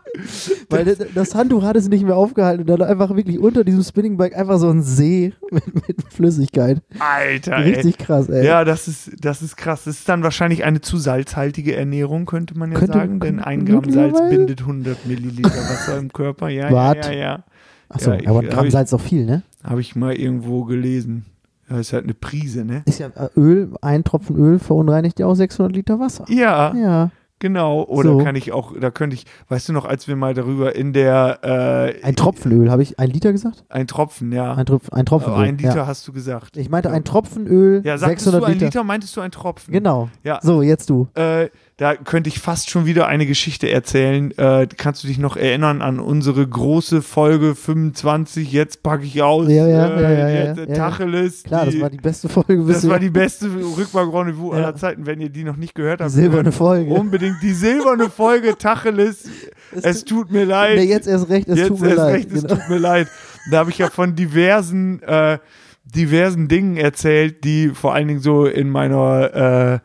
[0.68, 3.82] Weil das, das Handtuch hat es nicht mehr aufgehalten und dann einfach wirklich unter diesem
[3.82, 6.82] Spinningbike einfach so ein See mit, mit Flüssigkeit.
[6.98, 7.74] Alter, ey.
[7.74, 8.44] Richtig krass, ey.
[8.44, 9.84] Ja, das ist, das ist krass.
[9.84, 13.64] Das ist dann wahrscheinlich eine zu salzhaltige Ernährung, könnte man ja Könnte- sagen, denn ein
[13.64, 16.48] Gramm Salz bindet 100 Milliliter Wasser im Körper.
[16.48, 17.44] Ja, ja, ja, ja.
[17.88, 19.42] Achso, Ja, aber hab Gramm ich- Salz doch viel, ne?
[19.64, 21.24] Habe ich mal irgendwo gelesen.
[21.68, 22.82] Ja, ist halt eine Prise, ne?
[22.86, 26.24] Ist ja äh, Öl, ein Tropfen Öl verunreinigt ja auch 600 Liter Wasser.
[26.28, 27.10] Ja, Ja.
[27.40, 27.82] Genau.
[27.82, 28.18] Oder So.
[28.18, 31.40] kann ich auch, da könnte ich, weißt du noch, als wir mal darüber in der,
[31.42, 33.64] äh, Ein Tropfen Öl, habe ich ein Liter gesagt?
[33.68, 34.54] ein Tropfen, ja.
[34.54, 35.48] Ein, Tropf, ein Tropfen Aber Öl.
[35.48, 35.86] ein Liter Ja.
[35.88, 36.56] hast du gesagt.
[36.56, 38.64] Ich meinte ein Tropfen Öl, Ja, sagtest 600 du ein Liter.
[38.66, 38.84] Liter.
[38.84, 39.72] meintest du ein Tropfen?
[39.72, 40.08] Genau.
[40.22, 40.38] Ja.
[40.42, 41.08] So, jetzt du.
[41.14, 41.48] Äh,
[41.80, 44.36] da könnte ich fast schon wieder eine Geschichte erzählen.
[44.36, 48.52] Äh, kannst du dich noch erinnern an unsere große Folge 25?
[48.52, 49.48] Jetzt packe ich aus.
[49.48, 50.74] Ja, ja, äh, ja, ja, äh, ja.
[50.74, 51.42] Tacheles.
[51.42, 55.06] Klar, die, das war die beste Folge das war die beste Rückbank-Rendezvous aller Zeiten.
[55.06, 56.92] Wenn ihr die noch nicht gehört Die habt, silberne Folge.
[56.92, 59.24] unbedingt die silberne Folge Tacheles.
[59.82, 60.76] Es tut mir leid.
[60.78, 62.14] Nee, jetzt erst recht, es Jetzt tut mir erst leid.
[62.14, 62.56] recht, es Genau.
[62.56, 63.08] tut mir leid.
[63.52, 65.38] Da habe ich ja von diversen, äh,
[65.84, 69.80] diversen Dingen erzählt, die vor allen Dingen so in meiner,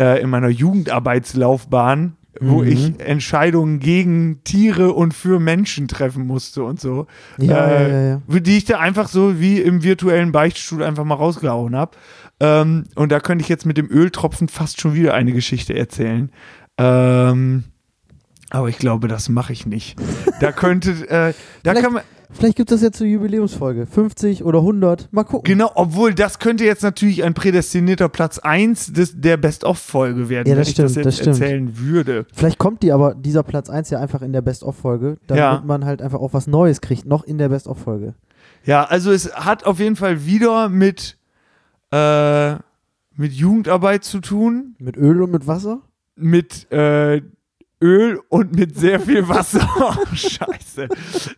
[0.00, 2.68] äh, in meiner Jugendarbeitslaufbahn, wo Mhm.
[2.68, 7.06] ich Entscheidungen gegen Tiere und für Menschen treffen musste und so.
[7.38, 8.40] Ja, äh, ja, ja, ja.
[8.40, 11.96] Die ich da einfach so wie im virtuellen Beichtstuhl einfach mal rausgehauen habe.
[12.40, 16.30] Ähm, und da könnte ich jetzt mit dem Öltropfen fast schon wieder eine Geschichte erzählen.
[16.78, 17.64] Ähm,
[18.50, 19.96] aber ich glaube, das mache ich nicht.
[20.40, 21.32] Da könnte, äh,
[21.64, 23.86] da Vielleicht- kann man, Vielleicht gibt es das jetzt zur Jubiläumsfolge.
[23.86, 25.08] 50 oder 100.
[25.12, 25.44] Mal gucken.
[25.50, 30.52] genau, obwohl das könnte jetzt natürlich ein prädestinierter Platz 1 des, der Best-of-Folge werden, Ja,
[30.52, 31.40] wenn das ich das stimmt, jetzt das stimmt.
[31.40, 32.26] erzählen würde.
[32.34, 35.62] Vielleicht kommt die aber, dieser Platz 1 ja einfach in der Best-of-Folge, damit Ja.
[35.66, 38.14] man halt einfach auch was Neues kriegt, noch in der Best-of-Folge.
[38.64, 41.16] Ja, also es hat auf jeden Fall wieder mit,
[41.92, 42.52] äh,
[43.16, 44.74] mit Jugendarbeit zu tun.
[44.78, 45.80] Mit Öl und mit Wasser?
[46.20, 47.22] mit äh,
[47.82, 49.60] Öl und mit sehr viel Wasser.
[49.80, 50.88] oh, scheiße.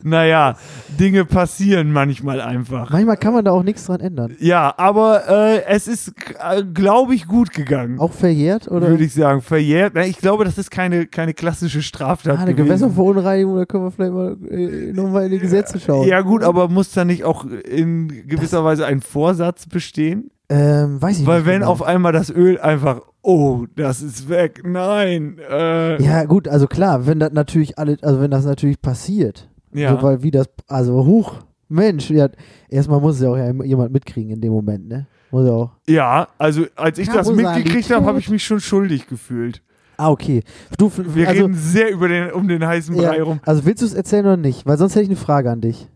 [0.03, 0.57] Naja,
[0.99, 2.91] Dinge passieren manchmal einfach.
[2.91, 4.35] Manchmal kann man da auch nichts dran ändern.
[4.41, 7.99] Ja, aber äh, es ist, äh, glaube ich, gut gegangen.
[7.99, 8.89] Auch verjährt oder?
[8.89, 9.97] Würde ich sagen, verjährt.
[9.97, 12.39] Ich glaube, das ist keine, keine klassische Straftat.
[12.39, 12.69] ah, eine gewesen.
[12.69, 16.09] Gewässerverunreinigung, da können wir vielleicht mal äh, nochmal in die Gesetze schauen.
[16.09, 20.31] Ja, gut, aber muss da nicht auch in gewisser Weise ein Vorsatz bestehen?
[20.49, 21.47] Ähm, weiß ich Weil nicht.
[21.47, 21.71] wenn genau.
[21.71, 25.39] auf einmal das Öl einfach, oh, das ist weg, nein.
[25.51, 29.49] Äh, Ja, gut, also klar, wenn das natürlich alle, also wenn das natürlich passiert.
[29.73, 29.91] ja.
[29.97, 31.35] So, weil wie das, also huch,
[31.69, 32.29] Mensch, ja,
[32.69, 35.07] erstmal muss es ja auch jemand mitkriegen in dem Moment, ne?
[35.31, 35.71] Muss ja auch.
[35.89, 39.63] Ja, also als ich das mitgekriegt habe, habe ich mich schon schuldig gefühlt.
[39.97, 40.43] Ah, okay.
[40.79, 43.39] Du, Wir also, reden sehr über den, um den heißen Brei ja, rum.
[43.45, 44.67] also willst du es erzählen oder nicht?
[44.67, 45.89] Weil sonst hätte ich eine Frage an dich.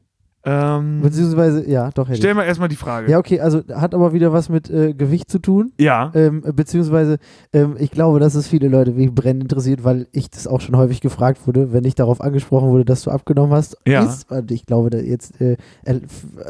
[0.46, 3.10] Ähm, Beziehungsweise, ja, doch hätte stell mal erstmal die Frage.
[3.10, 5.72] Ja, okay, also hat aber wieder was mit äh, Gewicht zu tun.
[5.78, 6.12] Ja.
[6.14, 7.16] Ähm, beziehungsweise,
[7.54, 10.76] ähm, ich glaube, dass es viele Leute wie brennend interessiert, weil ich das auch schon
[10.76, 13.78] häufig gefragt wurde, wenn ich darauf angesprochen wurde, dass du abgenommen hast.
[13.86, 14.04] Ja.
[14.04, 15.56] Ist, und ich glaube, jetzt äh,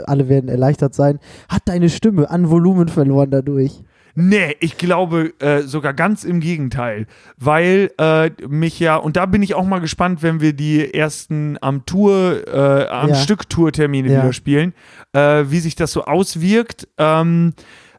[0.06, 1.20] alle werden erleichtert sein.
[1.48, 3.84] Hat deine Stimme an Volumen verloren dadurch?
[4.16, 7.06] Nee, ich glaube äh, sogar ganz im Gegenteil.
[7.36, 11.58] Weil äh, mich ja, und da bin ich auch mal gespannt, wenn wir die ersten
[11.60, 13.14] am Tour, äh, am Ja.
[13.16, 14.22] Stück Tour-Termine Ja.
[14.22, 14.72] wieder spielen,
[15.12, 16.86] äh, wie sich das so auswirkt.
[16.98, 17.54] Ähm,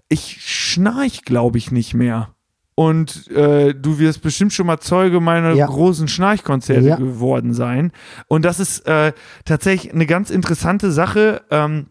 [0.07, 2.29] ich schnarch, glaube ich, nicht mehr.
[2.77, 5.65] Und äh, du wirst bestimmt schon mal Zeuge meiner Ja.
[5.65, 6.95] großen Schnarchkonzerte Ja.
[6.97, 7.91] geworden sein.
[8.27, 9.13] Und das ist äh,
[9.45, 11.41] tatsächlich eine ganz interessante Sache.
[11.51, 11.87] Ähm,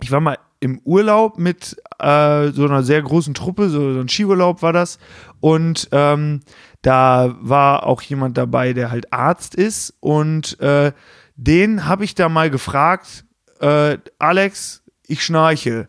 [0.00, 4.08] ich war mal im Urlaub mit äh, so einer sehr großen Truppe, so, so ein
[4.08, 4.98] Skiurlaub war das.
[5.40, 6.40] Und ähm,
[6.82, 9.92] da war auch jemand dabei, der halt Arzt ist.
[9.98, 10.92] Und äh,
[11.34, 13.24] den habe ich da mal gefragt,
[13.60, 15.88] äh, Alex, ich schnarche.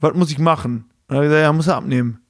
[0.00, 0.90] Was muss ich machen?
[1.08, 2.20] Und er hat gesagt, ja, muss er abnehmen.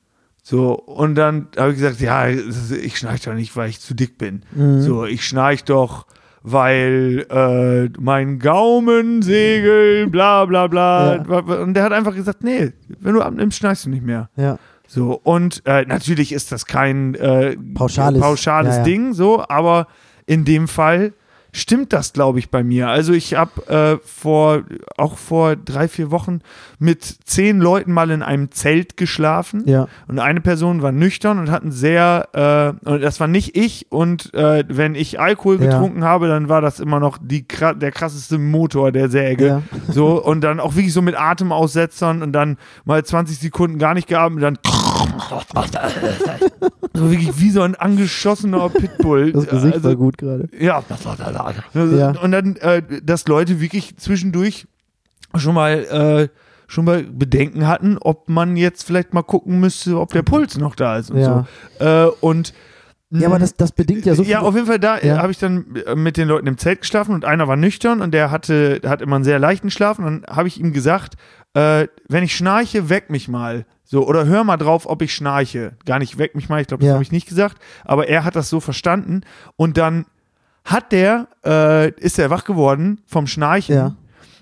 [0.44, 4.16] So, und dann habe ich gesagt, ja, ich schnarche doch nicht, weil ich zu dick
[4.16, 4.44] bin.
[4.52, 4.80] Mhm.
[4.80, 6.06] So, ich schnarch doch,
[6.42, 11.16] weil äh, mein Gaumensegel, bla bla bla.
[11.62, 14.30] Und der hat einfach gesagt, nee, wenn du abnimmst, schnarchst du nicht mehr.
[14.36, 14.58] Ja.
[14.86, 18.20] So, und äh, natürlich ist das kein äh, Pauschales.
[18.20, 18.84] pauschales Ja, ja.
[18.84, 19.86] Ding, so, aber
[20.26, 21.12] in dem Fall
[21.52, 22.88] stimmt das, glaube ich, bei mir.
[22.88, 24.62] Also ich habe äh, vor
[24.96, 26.40] auch vor drei, vier Wochen
[26.78, 29.62] mit zehn Leuten mal in einem Zelt geschlafen.
[29.66, 29.88] Ja.
[30.08, 33.86] Und eine Person war nüchtern und hat ein sehr, äh, und das war nicht ich.
[33.90, 35.70] Und äh, wenn ich Alkohol Ja.
[35.72, 39.46] getrunken habe, dann war das immer noch die, der krasseste Motor der Säge.
[39.46, 39.62] Ja.
[39.88, 44.08] So, und dann auch wirklich so mit Atemaussetzern und dann mal 20 Sekunden gar nicht
[44.08, 44.58] geatmet, dann
[46.94, 49.32] so wirklich wie so ein angeschossener Pitbull.
[49.32, 50.48] Das Gesicht Also, war gut gerade.
[50.58, 50.82] ja.
[51.74, 52.10] Ja.
[52.20, 54.66] Und dann, äh, dass Leute wirklich zwischendurch
[55.36, 60.12] schon mal, äh, schon mal Bedenken hatten, ob man jetzt vielleicht mal gucken müsste, ob
[60.12, 61.46] der Puls noch da ist und Ja.
[61.78, 61.84] so.
[61.84, 62.52] Äh, und
[63.12, 64.30] Ja, aber das, das bedingt ja so viel.
[64.30, 65.18] ja, auf jeden Fall da Ja.
[65.18, 68.12] habe ich dann äh, mit den Leuten im Zelt geschlafen und einer war nüchtern und
[68.14, 71.14] der hatte, hat immer einen sehr leichten Schlaf und dann habe ich ihm gesagt,
[71.54, 73.66] äh, wenn ich schnarche, weck mich mal.
[73.82, 75.72] So, oder hör mal drauf, ob ich schnarche.
[75.84, 76.94] Gar nicht weck mich mal, ich glaube, das Ja.
[76.94, 79.22] habe ich nicht gesagt, aber er hat das so verstanden
[79.56, 80.06] und dann
[80.70, 83.94] hat der, äh, ist er wach geworden vom Schnarchen Ja.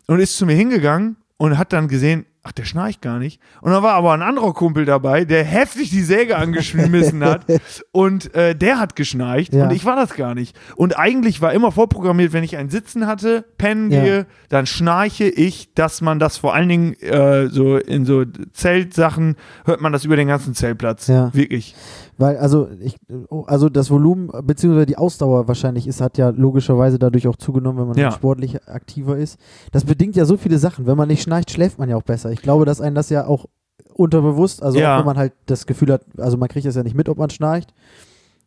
[0.06, 3.40] und ist zu mir hingegangen und hat dann gesehen, ach, der schnarcht gar nicht.
[3.60, 7.44] Und dann war aber ein anderer Kumpel dabei, der heftig die Säge angeschmissen hat
[7.92, 9.64] und äh, der hat geschnarcht Ja.
[9.64, 10.56] und ich war das gar nicht.
[10.76, 14.02] Und eigentlich war immer vorprogrammiert, wenn ich ein Sitzen hatte, pennen Ja.
[14.02, 19.36] gehe, dann schnarche ich, dass man das vor allen Dingen äh, so in so Zeltsachen
[19.66, 21.06] hört man das über den ganzen Zeltplatz.
[21.06, 21.32] Ja.
[21.34, 21.74] Wirklich.
[22.20, 22.96] Weil, also, ich,
[23.30, 24.84] oh, also das Volumen bzw.
[24.86, 28.10] die Ausdauer wahrscheinlich ist, hat ja logischerweise dadurch auch zugenommen, wenn man Ja.
[28.10, 29.38] sportlich aktiver ist.
[29.70, 30.86] Das bedingt ja so viele Sachen.
[30.86, 32.30] Wenn man nicht schnarcht, schläft man ja auch besser.
[32.32, 33.46] Ich glaube, dass einen das ja auch
[33.94, 34.94] unterbewusst, also Ja.
[34.94, 37.18] auch wenn man halt das Gefühl hat, also man kriegt das ja nicht mit, ob
[37.18, 37.72] man schnarcht.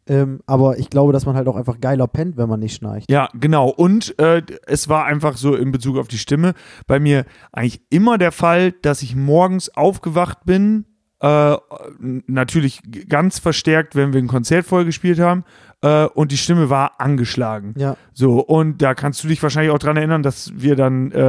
[0.08, 3.10] Ähm, aber ich glaube, dass man halt auch einfach geiler pennt, wenn man nicht schnarcht.
[3.10, 3.70] Ja, genau.
[3.70, 6.54] Und äh, es war einfach so in Bezug auf die Stimme
[6.88, 10.86] bei mir eigentlich immer der Fall, dass ich morgens aufgewacht bin.
[11.22, 11.56] Äh,
[12.00, 15.44] natürlich ganz verstärkt, wenn wir ein Konzert vorher gespielt haben.
[15.84, 17.74] Äh, und die Stimme war angeschlagen.
[17.76, 21.24] Ja, So, und da kannst du dich wahrscheinlich auch dran erinnern, dass wir dann äh,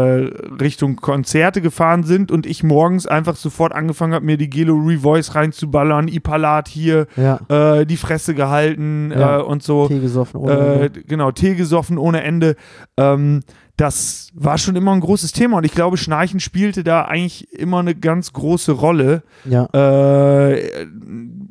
[0.61, 5.35] Richtung Konzerte gefahren sind und ich morgens einfach sofort angefangen habe, mir die Gelo Revoice
[5.35, 7.40] reinzuballern, Ipalat hier, ja.
[7.48, 9.38] äh, die Fresse gehalten Ja.
[9.40, 9.88] äh, und so.
[9.88, 11.02] Tee gesoffen ohne Ende.
[11.02, 12.57] genau, Tee gesoffen ohne Ende.
[12.98, 13.40] Ähm,
[13.76, 17.78] das war schon immer ein großes Thema und ich glaube, Schnarchen spielte da eigentlich immer
[17.78, 19.22] eine ganz große Rolle.
[19.44, 20.87] Ja, Äh,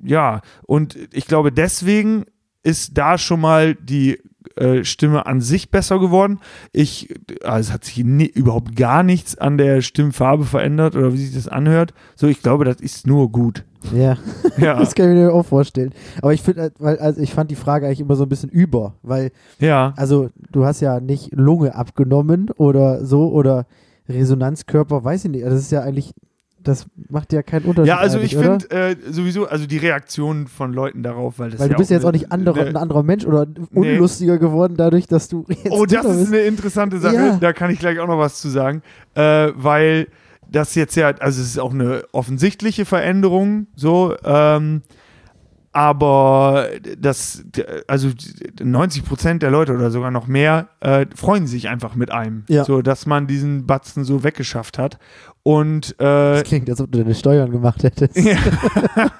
[0.03, 2.25] ja, und ich glaube, deswegen
[2.63, 4.19] ist da schon mal die
[4.83, 6.39] Stimme an sich besser geworden.
[6.71, 11.17] Ich, also es hat sich nie, überhaupt gar nichts an der Stimmfarbe verändert oder wie
[11.17, 11.93] sich das anhört.
[12.15, 13.63] So, ich glaube, das ist nur gut.
[13.93, 14.17] ja.
[14.57, 15.93] Ja, Das kann ich mir auch vorstellen.
[16.21, 18.95] Aber ich finde, weil also ich fand die Frage eigentlich immer so ein bisschen über,
[19.01, 19.93] weil ja.
[19.95, 23.65] also du hast ja nicht Lunge abgenommen oder so oder
[24.09, 25.45] Resonanzkörper, weiß ich nicht.
[25.45, 26.13] Das ist ja eigentlich,
[26.63, 27.87] das macht ja keinen Unterschied.
[27.89, 31.67] Ja, also ich finde äh, sowieso, also die Reaktion von Leuten darauf, weil das Weil
[31.69, 34.75] ja du bist ja jetzt auch nicht anderer, ein eine- anderer Mensch oder unlustiger geworden
[34.77, 37.15] dadurch, dass du jetzt Oh, das ist eine interessante Sache.
[37.15, 37.37] Ja.
[37.39, 38.81] Da kann ich gleich auch noch was zu sagen.
[39.15, 40.07] Äh, weil
[40.49, 44.81] das jetzt ja, also es ist auch eine offensichtliche Veränderung, so, ähm,
[45.73, 46.67] aber
[46.99, 47.43] das,
[47.87, 48.09] also
[48.61, 52.65] 90 Prozent der Leute oder sogar noch mehr äh, freuen sich einfach mit einem, Ja.
[52.65, 54.97] so, dass man diesen Batzen so weggeschafft hat.
[55.43, 58.15] Und äh, Das klingt, als ob du deine Steuern gemacht hättest.
[58.15, 58.37] ja.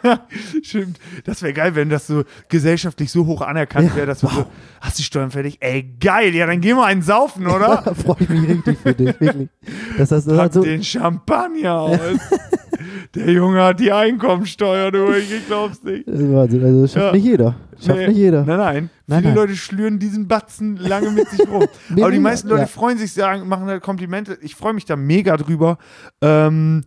[0.62, 1.00] Stimmt.
[1.26, 3.96] Das wäre geil, wenn das so gesellschaftlich so hoch anerkannt Ja.
[3.96, 4.46] wäre, dass man so,
[4.82, 5.58] hast du die Steuern fertig?
[5.62, 7.82] Ey, geil, ja, dann gehen wir einen saufen, oder?
[8.06, 9.50] Freue ich mich richtig für dich, wirklich.
[9.98, 12.00] Das heißt, das Pack so, den Champagner aus.
[13.16, 16.08] Der Junge hat die Einkommensteuer durch, ich glaub's nicht.
[16.08, 16.64] das ist Wahnsinn.
[16.64, 17.12] Also das schafft Ja.
[17.14, 17.56] nicht jeder.
[17.84, 18.08] Schafft Nee.
[18.08, 18.44] nicht jeder.
[18.46, 18.90] Nein, nein.
[19.08, 19.36] Nein, Viele nein.
[19.36, 21.66] Leute schlüren diesen Batzen lange mit sich rum.
[22.02, 22.68] Aber die meisten Leute ja.
[22.68, 24.38] freuen sich, sagen, machen halt Komplimente.
[24.42, 25.78] Ich freue mich da mega drüber.
[26.22, 26.84] Ähm,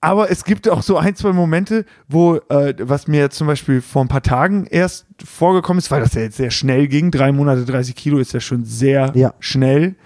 [0.00, 3.80] aber es gibt auch so ein, zwei Momente, wo, äh, was mir jetzt zum Beispiel
[3.82, 7.10] vor ein paar Tagen erst vorgekommen ist, weil das ja jetzt sehr schnell ging.
[7.10, 9.34] Drei Monate, 30 Kilo ist ja schon sehr Ja.
[9.40, 9.96] schnell.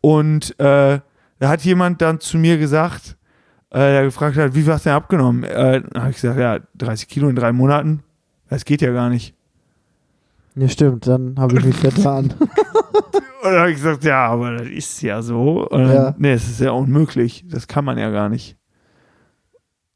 [0.00, 0.98] Und äh,
[1.38, 3.16] da hat jemand dann zu mir gesagt,
[3.70, 5.42] äh, der gefragt hat, wie viel hast du denn abgenommen?
[5.44, 8.02] Äh, dann habe ich gesagt, ja, 30 Kilo in drei Monaten.
[8.48, 9.34] Das geht ja gar nicht.
[10.54, 11.06] Ja, stimmt.
[11.06, 12.34] Dann habe ich mich vertan.
[12.38, 15.68] Und dann habe ich gesagt, ja, aber das ist ja so.
[15.68, 16.14] Und Ja.
[16.18, 17.44] Nee, es ist ja unmöglich.
[17.48, 18.56] Das kann man ja gar nicht.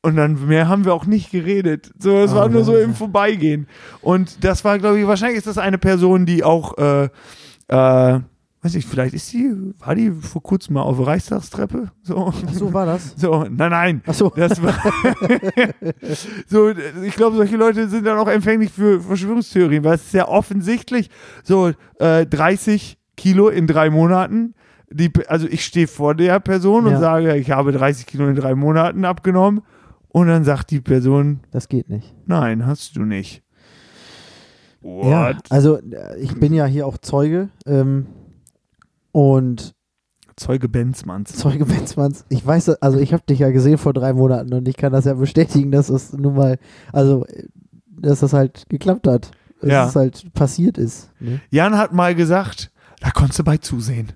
[0.03, 1.93] Und dann mehr haben wir auch nicht geredet.
[1.99, 3.67] So, es Oh, war nur so im Vorbeigehen.
[4.01, 7.09] Und das war, glaube ich, wahrscheinlich ist das eine Person, die auch, äh,
[7.69, 8.21] äh,
[8.63, 11.91] weiß ich, vielleicht ist die, war die vor kurzem mal auf der Reichstagstreppe?
[12.03, 12.27] So.
[12.29, 13.15] Ach so war das.
[13.17, 14.03] So, nein, nein.
[14.07, 14.31] Ach so.
[14.37, 14.75] Das war
[16.47, 20.29] so, ich glaube, solche Leute sind dann auch empfänglich für Verschwörungstheorien, weil es ist ja
[20.29, 21.11] offensichtlich
[21.43, 24.55] so äh, 30 Kilo in drei Monaten.
[24.93, 26.99] Die, also ich stehe vor der Person und Ja.
[27.01, 29.63] sage, ich habe 30 Kilo in drei Monaten abgenommen.
[30.09, 32.13] Und dann sagt die Person, Das geht nicht.
[32.27, 33.45] nein, hast du nicht.
[34.83, 35.05] What?
[35.07, 37.51] Ja, also äh, ich bin ja hier auch Zeuge.
[37.67, 38.07] Ähm,
[39.13, 39.75] und
[40.37, 41.35] Zeuge Benzmanns.
[41.37, 42.25] Zeuge Benzmanns.
[42.31, 45.05] Ich weiß, also ich habe dich ja gesehen vor drei Monaten und ich kann das
[45.05, 46.59] ja bestätigen, dass es nun mal,
[46.93, 47.27] also
[47.91, 49.33] dass das halt geklappt hat.
[49.61, 49.87] Dass Ja.
[49.89, 51.11] es halt passiert ist.
[51.21, 51.41] Ne?
[51.51, 52.71] Jan hat mal gesagt,
[53.01, 54.13] da konntest du bei zusehen.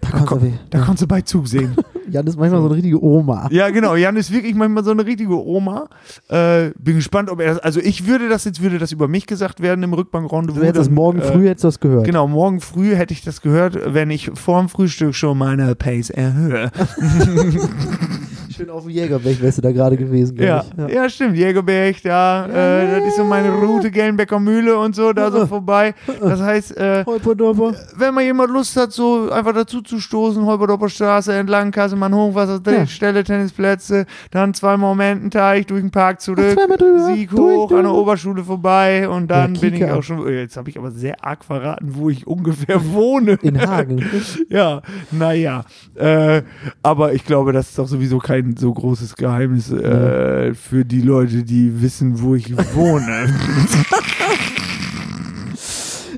[0.00, 0.52] Da Da, kannst kon weh.
[0.70, 0.84] da ja.
[0.84, 1.74] konntest du bei zusehen.
[2.10, 3.48] Jan ist manchmal so eine richtige Oma.
[3.50, 3.94] ja, genau.
[3.94, 5.88] Jan ist wirklich manchmal so eine richtige Oma.
[6.28, 7.58] Äh, bin gespannt, ob er das.
[7.58, 10.60] Also ich würde das jetzt, würde das über mich gesagt werden im Rückbank-Rendezvous.
[10.60, 12.04] Du hättest das morgen äh, früh hättest du das gehört.
[12.06, 16.08] Genau, morgen früh hätte ich das gehört, wenn ich vor dem Frühstück schon meine Pace
[16.10, 16.70] erhöhe.
[18.58, 20.92] Schön auf dem Jägerblech wärst du da gerade gewesen, Ja, ich.
[20.94, 21.08] ja.
[21.08, 21.36] stimmt.
[21.36, 25.94] Jägerberg, da, äh, das ist so meine Route, Gelnbecker Mühle und so, da so vorbei.
[26.20, 27.74] Das heißt, äh, Holperdorfer.
[27.96, 32.60] wenn mal jemand Lust hat, so einfach dazu zu stoßen, Holberdorfer Straße entlang, Kassemann, Hochwasser,
[32.66, 32.84] Ja.
[32.86, 36.58] Stelle, Tennisplätze, dann zwei Momententeich, durch den Park zurück,
[37.06, 37.94] Sieg hoch, an der.
[37.94, 41.44] Oberschule vorbei und dann Ja, bin ich auch schon, jetzt habe ich aber sehr arg
[41.44, 43.38] verraten, wo ich ungefähr wohne.
[43.42, 44.04] In Hagen.
[44.48, 45.64] Ja, naja.
[45.94, 46.42] Äh,
[46.82, 51.42] aber ich glaube, das ist doch sowieso kein so großes Geheimnis äh, für die Leute,
[51.44, 53.32] die wissen, wo ich wohne.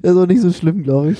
[0.03, 1.19] ist auch nicht so schlimm, glaube ich.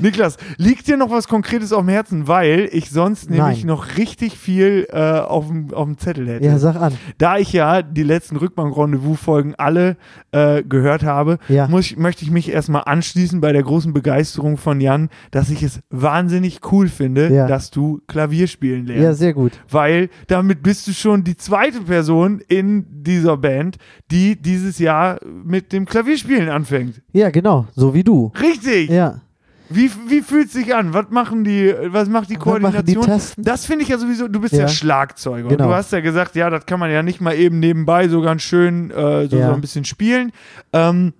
[0.00, 3.66] Niklas, liegt dir noch was Konkretes auf dem Herzen, weil ich sonst nämlich Nein.
[3.66, 6.44] noch richtig viel äh, auf dem auf dem Zettel hätte.
[6.44, 6.94] Ja, sag an.
[7.18, 9.96] Da ich ja die letzten Rückbank-Rendezvous-Folgen alle
[10.32, 11.68] äh, gehört habe, Ja.
[11.68, 15.80] muss möchte ich mich erstmal anschließen bei der großen Begeisterung von Jan, dass ich es
[15.90, 17.46] wahnsinnig cool finde, Ja.
[17.46, 19.02] dass du Klavier spielen lernst.
[19.02, 19.52] Ja, sehr gut.
[19.70, 23.76] weil damit bist du schon die zweite Person in dieser Band,
[24.10, 27.00] die dieses Jahr mit dem Klavierspielen anfängt.
[27.12, 27.66] Ja, genau.
[27.74, 28.32] So wie du.
[28.40, 28.90] Richtig.
[28.90, 29.20] Ja.
[29.70, 30.92] Wie, wie fühlt es sich an?
[30.92, 33.06] Was machen die, was macht die die Koordination?
[33.06, 33.42] Tasten?
[33.44, 34.68] das finde ich ja sowieso, du bist ja, Ja.
[34.68, 35.44] Schlagzeuger.
[35.44, 35.68] Und Genau.
[35.68, 38.42] du hast ja gesagt, ja, das kann man ja nicht mal eben nebenbei so ganz
[38.42, 39.46] schön äh, so, Ja.
[39.48, 40.32] so ein bisschen spielen.
[40.72, 41.12] Ähm,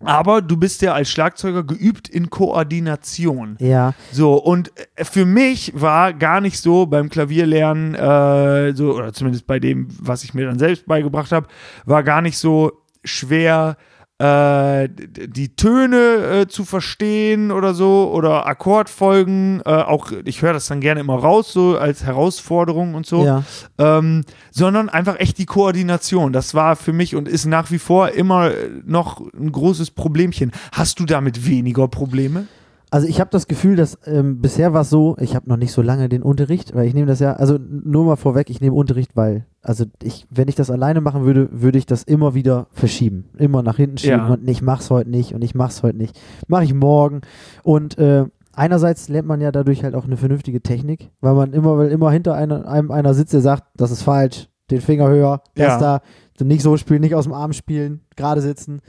[0.00, 3.56] aber du bist ja als Schlagzeuger geübt in Koordination.
[3.58, 3.94] Ja.
[4.12, 9.46] So, und äh, für mich war gar nicht so beim Klavierlernen, äh, so, oder zumindest
[9.46, 11.46] bei dem, was ich mir dann selbst beigebracht habe,
[11.86, 12.72] war gar nicht so
[13.04, 13.76] schwer,
[14.18, 15.96] äh, die Töne
[16.42, 21.16] äh, zu verstehen oder so, oder Akkordfolgen, äh, auch, ich höre das dann gerne immer
[21.16, 23.42] raus, so als Herausforderung und so Ja.
[23.78, 26.32] ähm, sondern einfach echt die Koordination.
[26.32, 28.52] Das war für mich und ist nach wie vor immer
[28.84, 30.52] noch ein großes Problemchen.
[30.72, 32.46] Hast du damit weniger Probleme?
[32.94, 35.72] Also ich habe das Gefühl, dass ähm, bisher war es so, ich habe noch nicht
[35.72, 38.76] so lange den Unterricht, weil ich nehme das ja, also nur mal vorweg, ich nehme
[38.76, 42.68] Unterricht, weil, also ich, wenn ich das alleine machen würde, würde ich das immer wieder
[42.70, 43.30] verschieben.
[43.36, 44.26] Immer nach hinten schieben Ja.
[44.28, 46.16] und ich mach's heute nicht und ich mach's heute nicht.
[46.46, 47.22] Mache ich morgen.
[47.64, 51.76] Und äh, einerseits lernt man ja dadurch halt auch eine vernünftige Technik, weil man immer,
[51.76, 55.42] weil immer hinter einer, einem einer sitzt, der sagt, das ist falsch, den Finger höher,
[55.56, 56.00] das Ja.
[56.38, 58.80] da, nicht so spielen, nicht aus dem Arm spielen, gerade sitzen.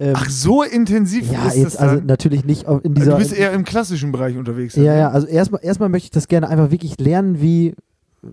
[0.00, 2.06] Ähm, Ach, so intensiv ja, ist jetzt das also dann?
[2.06, 3.12] natürlich nicht in dieser.
[3.12, 4.76] du bist eher im klassischen Bereich unterwegs.
[4.76, 4.98] Ja, ne?
[4.98, 7.74] ja, also erstmal erstmal möchte ich das gerne einfach wirklich lernen, wie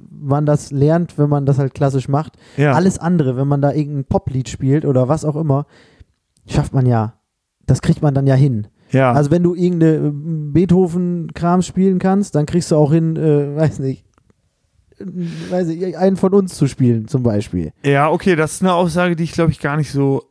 [0.09, 2.37] man das lernt, wenn man das halt klassisch macht.
[2.57, 2.73] ja.
[2.73, 5.65] Alles andere, wenn man da irgendein Poplied spielt oder was auch immer,
[6.47, 7.13] schafft man ja.
[7.65, 8.67] Das kriegt man dann ja hin.
[8.91, 9.11] ja.
[9.11, 13.79] Also wenn du irgendeine äh, Beethoven-Kram spielen kannst, dann kriegst du auch hin, äh, weiß
[13.79, 14.05] nicht,
[14.99, 15.05] äh,
[15.49, 17.71] weiß ich, einen von uns zu spielen zum Beispiel.
[17.83, 20.23] ja, okay, das ist eine Aussage, die ich glaube ich gar nicht so,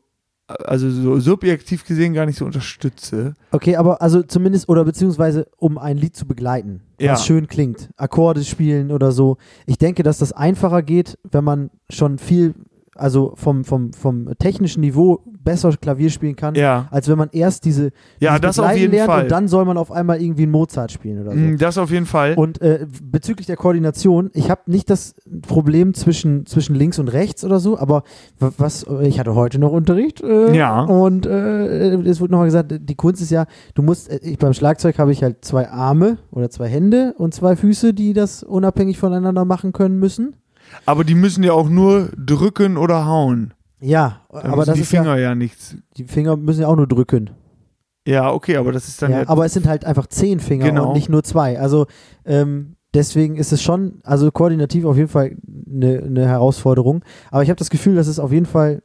[0.47, 3.35] also so subjektiv gesehen gar nicht so unterstütze.
[3.51, 7.13] Okay, aber also zumindest, oder beziehungsweise um ein Lied zu begleiten, Ja.
[7.13, 9.39] was schön klingt, Akkorde spielen oder so.
[9.67, 12.55] Ich denke, dass das einfacher geht, wenn man schon viel,
[12.97, 17.65] also vom, vom, vom technischen Niveau besser Klavier spielen kann, Ja, als wenn man erst
[17.65, 19.23] diese, ja, das auf jeden lernt Fall.
[19.25, 21.37] und dann soll man auf einmal irgendwie einen Mozart spielen oder so.
[21.39, 22.35] Mm, Das auf jeden Fall.
[22.35, 25.15] Und äh, bezüglich der Koordination, ich habe nicht das
[25.47, 28.05] Problem zwischen, zwischen links und rechts oder so, aber
[28.39, 30.83] wa- was, ich hatte heute noch Unterricht äh, Ja.
[30.85, 34.55] und äh, es wurde nochmal gesagt, die Kunst ist ja, du musst, äh, ich, beim
[34.55, 38.99] Schlagzeug habe ich halt zwei Arme oder zwei Hände und zwei Füße, die das unabhängig
[38.99, 40.37] voneinander machen können müssen.
[40.87, 43.55] Aber die müssen ja auch nur drücken oder hauen.
[43.81, 45.77] Ja, Da aber das die ist ja, Finger ja, nichts.
[45.97, 47.31] die Finger müssen ja auch nur drücken.
[48.07, 50.67] Ja, okay, aber das ist dann Ja, ja, aber es sind halt einfach zehn Finger
[50.67, 50.89] Genau.
[50.89, 51.59] und nicht nur zwei.
[51.59, 51.87] Also
[52.27, 55.37] ähm, deswegen ist es schon, also koordinativ auf jeden Fall
[55.71, 57.03] eine, eine Herausforderung.
[57.31, 58.83] Aber ich habe das Gefühl, dass es auf jeden Fall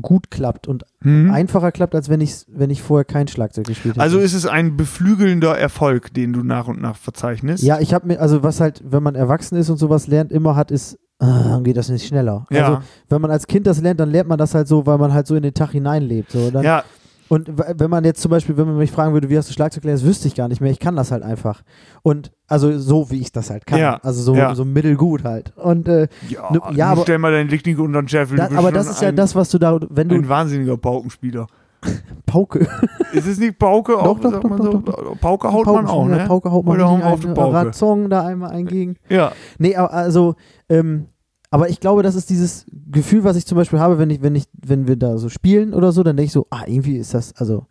[0.00, 1.30] gut klappt und Mhm.
[1.30, 4.02] einfacher klappt, als wenn ich, wenn ich vorher kein Schlagzeug gespielt hätte.
[4.02, 7.62] Also ist es ein beflügelnder Erfolg, den du nach und nach verzeichnest.
[7.62, 10.56] ja, ich habe mir, also was halt, wenn man erwachsen ist und sowas lernt, immer
[10.56, 12.46] hat, ist, ah, dann geht das nicht schneller.
[12.50, 12.66] Ja.
[12.66, 15.12] Also wenn man als Kind das lernt, dann lernt man das halt so, weil man
[15.14, 16.30] halt so in den Tag hineinlebt.
[16.32, 16.50] So.
[16.50, 16.84] Dann, ja,
[17.30, 19.82] Und wenn man jetzt zum Beispiel, wenn man mich fragen würde, wie hast du Schlagzeug
[19.82, 20.72] gelernt, das wüsste ich gar nicht mehr.
[20.72, 21.62] Ich kann das halt einfach.
[22.02, 23.78] Und also so, wie ich das halt kann.
[23.78, 24.52] Ja, Also so, ja.
[24.56, 25.56] so mittelgut halt.
[25.56, 28.36] Und äh, ja, Ne- ja, aber- stell mal deinen nicht unter den Scheffel.
[28.36, 31.46] bist aber das ist ja ein, das, was du da, wenn du, ein wahnsinniger Paukenspieler.
[32.26, 32.66] Pauke.
[33.12, 33.92] Ist es nicht Pauke?
[33.92, 34.78] Doch, auch, doch, sagt doch, man doch, so?
[34.80, 36.24] doch, Pauke haut man auch, ja, ne?
[36.26, 37.54] Pauke haut man Oder nicht wir auf die Pauke.
[37.54, 38.96] Ratzong da einmal eingegen.
[39.08, 39.32] Ja.
[39.58, 40.34] Nee, also,
[40.68, 41.06] ähm,
[41.50, 44.34] aber ich glaube, das ist dieses Gefühl, was ich zum Beispiel habe, wenn ich, wenn
[44.34, 47.14] ich, wenn wir da so spielen oder so, dann denke ich so, ah, irgendwie ist
[47.14, 47.66] das, also,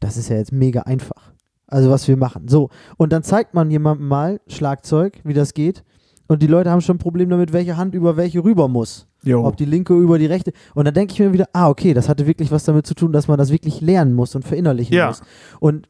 [0.00, 1.32] das ist ja jetzt mega einfach.
[1.66, 2.48] Also, was wir machen.
[2.48, 2.70] So.
[2.96, 5.84] Und dann zeigt man jemandem mal Schlagzeug, wie das geht.
[6.26, 9.06] Und die Leute haben schon ein Problem damit, welche Hand über welche rüber muss.
[9.22, 9.44] Jo.
[9.44, 10.52] Ob die linke über die rechte.
[10.74, 13.12] Und dann denke ich mir wieder, ah, okay, das hatte wirklich was damit zu tun,
[13.12, 15.08] dass man das wirklich lernen muss und verinnerlichen Ja.
[15.08, 15.22] muss.
[15.60, 15.88] Und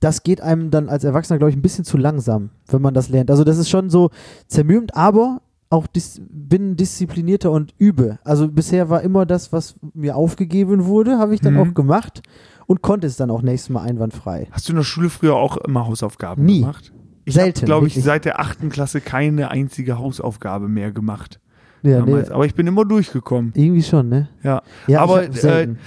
[0.00, 3.08] das geht einem dann als Erwachsener, glaube ich, ein bisschen zu langsam, wenn man das
[3.08, 3.30] lernt.
[3.30, 4.10] Also das ist schon so
[4.46, 8.18] zermürbend, aber auch dis bin disziplinierter und übe.
[8.24, 11.60] Also bisher war immer das, was mir aufgegeben wurde, habe ich dann Mhm.
[11.60, 12.22] auch gemacht
[12.66, 14.46] und konnte es dann auch nächstes Mal einwandfrei.
[14.52, 16.60] Hast du in der Schule früher auch immer Hausaufgaben Nie.
[16.60, 16.92] gemacht?
[17.24, 21.40] Ich habe, Selten, glaube ich, seit der achten Klasse keine einzige Hausaufgabe mehr gemacht.
[21.86, 22.28] Ja, damals.
[22.28, 23.52] nee, Aber ich bin immer durchgekommen.
[23.54, 24.28] irgendwie schon, ne?
[24.42, 24.62] Ja.
[24.86, 25.78] Ja, Aber, selten.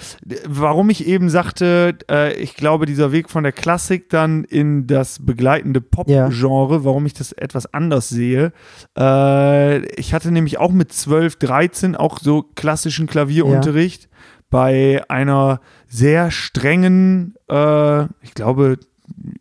[0.48, 5.20] Warum ich eben sagte, äh, ich glaube, dieser Weg von der Klassik dann in das
[5.26, 8.52] begleitende Pop-Genre, warum ich das etwas anders sehe.
[8.98, 14.10] Äh, ich hatte nämlich auch mit 12, 13 auch so klassischen Klavierunterricht
[14.50, 18.78] bei einer sehr strengen, äh, ich glaube,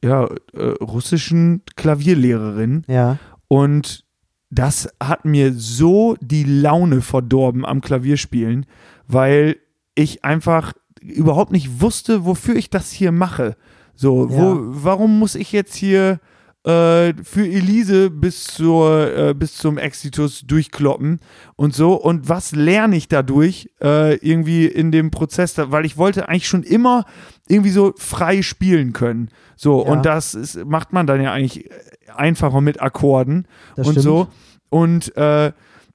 [0.03, 2.85] ja, äh, russischen Klavierlehrerin.
[2.89, 3.19] ja,
[3.49, 4.05] Und
[4.51, 8.67] das hat mir so die Laune verdorben am Klavierspielen,
[9.07, 9.57] weil
[9.95, 13.57] ich einfach überhaupt nicht wusste, wofür ich das hier mache.
[13.95, 14.57] So, wo, Ja.
[14.61, 16.21] warum muss ich jetzt hier
[16.65, 21.21] äh, für Elise bis, zur, äh, bis zum Exitus durchkloppen
[21.57, 21.95] und so?
[21.95, 25.55] Und was lerne ich dadurch äh, irgendwie in dem Prozess?
[25.55, 27.05] Da, weil ich wollte eigentlich schon immer
[27.49, 29.31] irgendwie so frei spielen können.
[29.57, 29.93] So, Ja.
[29.93, 31.69] und das ist, macht man dann ja eigentlich
[32.15, 34.05] einfacher mit Akkorden das und stimmt.
[34.05, 34.29] so.
[34.71, 35.53] Und äh,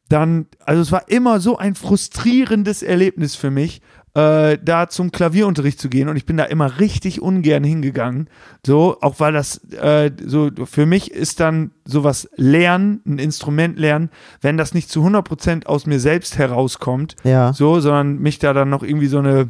[0.09, 3.81] dann, also es war immer so ein frustrierendes Erlebnis für mich,
[4.15, 6.07] äh, da zum Klavierunterricht zu gehen.
[6.07, 8.29] Und ich bin da immer richtig ungern hingegangen.
[8.65, 14.09] So, auch weil das äh, so, für mich ist dann sowas lernen, ein Instrument lernen,
[14.41, 18.69] wenn das nicht zu 100% aus mir selbst herauskommt, Ja, so, sondern mich da dann
[18.69, 19.49] noch irgendwie so eine,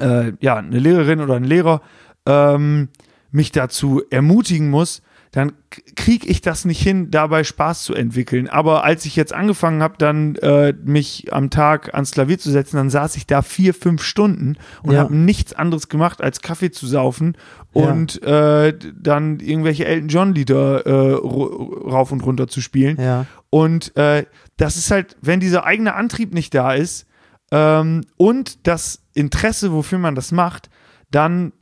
[0.00, 1.80] äh, ja, eine Lehrerin oder ein Lehrer
[2.26, 2.88] ähm,
[3.30, 5.02] mich dazu ermutigen muss,
[5.36, 5.52] dann
[5.96, 8.48] kriege ich das nicht hin, dabei Spaß zu entwickeln.
[8.48, 12.76] Aber als ich jetzt angefangen habe, dann äh, mich am Tag ans Klavier zu setzen,
[12.78, 15.00] dann saß ich da vier, fünf Stunden und Ja.
[15.00, 17.36] habe nichts anderes gemacht, als Kaffee zu saufen
[17.74, 17.82] Ja.
[17.92, 22.96] und äh, dann irgendwelche Elton John Lieder äh, rauf und runter zu spielen.
[22.98, 24.24] ja, Und äh,
[24.56, 27.04] das ist halt, wenn dieser eigene Antrieb nicht da ist
[27.52, 30.70] ähm, und das Interesse, wofür man das macht,
[31.10, 31.52] dann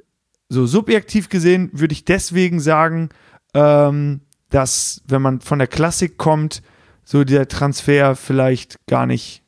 [0.48, 3.08] so subjektiv gesehen würde ich deswegen sagen,
[3.54, 6.62] ähm, dass wenn man von der Klassik kommt,
[7.04, 9.42] so der Transfer vielleicht gar nicht,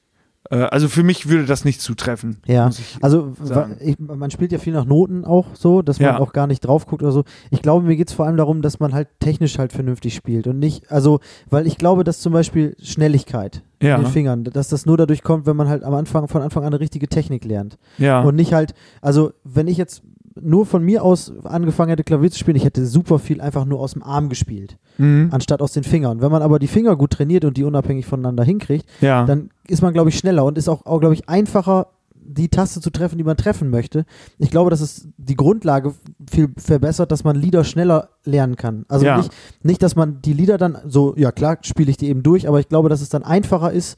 [0.50, 2.38] äh, also für mich würde das nicht zutreffen.
[2.46, 2.70] ja.
[3.00, 3.34] Also
[3.80, 6.18] ich, man spielt ja viel nach Noten auch so, dass man Ja.
[6.18, 7.24] auch gar nicht drauf guckt oder so.
[7.50, 10.46] Ich glaube, mir geht es vor allem darum, dass man halt technisch halt vernünftig spielt
[10.46, 13.96] und nicht, also, weil ich glaube, dass zum Beispiel Schnelligkeit Ja.
[13.96, 16.62] in den Fingern, dass das nur dadurch kommt, wenn man halt am Anfang, von Anfang
[16.64, 17.78] an eine richtige Technik lernt.
[17.98, 18.20] ja.
[18.22, 20.02] Und nicht halt, also wenn ich jetzt
[20.40, 23.80] nur von mir aus angefangen hätte, Klavier zu spielen, ich hätte super viel einfach nur
[23.80, 25.28] aus dem Arm gespielt, mhm.
[25.32, 26.20] anstatt aus den Fingern.
[26.20, 29.24] Wenn man aber die Finger gut trainiert und die unabhängig voneinander hinkriegt, ja.
[29.24, 31.88] dann ist man, glaube ich, schneller und ist auch, auch glaube ich, einfacher,
[32.28, 34.04] die Taste zu treffen, die man treffen möchte.
[34.38, 35.94] Ich glaube, dass es die Grundlage
[36.28, 38.84] viel verbessert, dass man Lieder schneller lernen kann.
[38.88, 39.18] Also Ja.
[39.18, 39.30] nicht,
[39.62, 42.58] nicht, dass man die Lieder dann so, ja klar, spiele ich die eben durch, aber
[42.58, 43.96] ich glaube, dass es dann einfacher ist,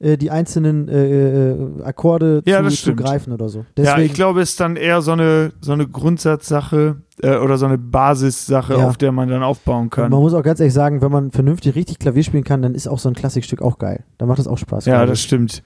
[0.00, 3.60] äh, die einzelnen äh, äh, Akkorde Ja, zu, zu greifen oder so.
[3.60, 7.58] Ja, Deswegen, ich glaube, es ist dann eher so eine, so eine Grundsatzsache äh, oder
[7.58, 8.86] so eine Basissache, Ja.
[8.88, 10.10] auf der man dann aufbauen kann.
[10.10, 12.88] man muss auch ganz ehrlich sagen, wenn man vernünftig richtig Klavier spielen kann, dann ist
[12.88, 14.04] auch so ein Klassikstück auch geil.
[14.18, 14.86] Dann macht das auch Spaß.
[14.86, 15.62] Ja, das stimmt.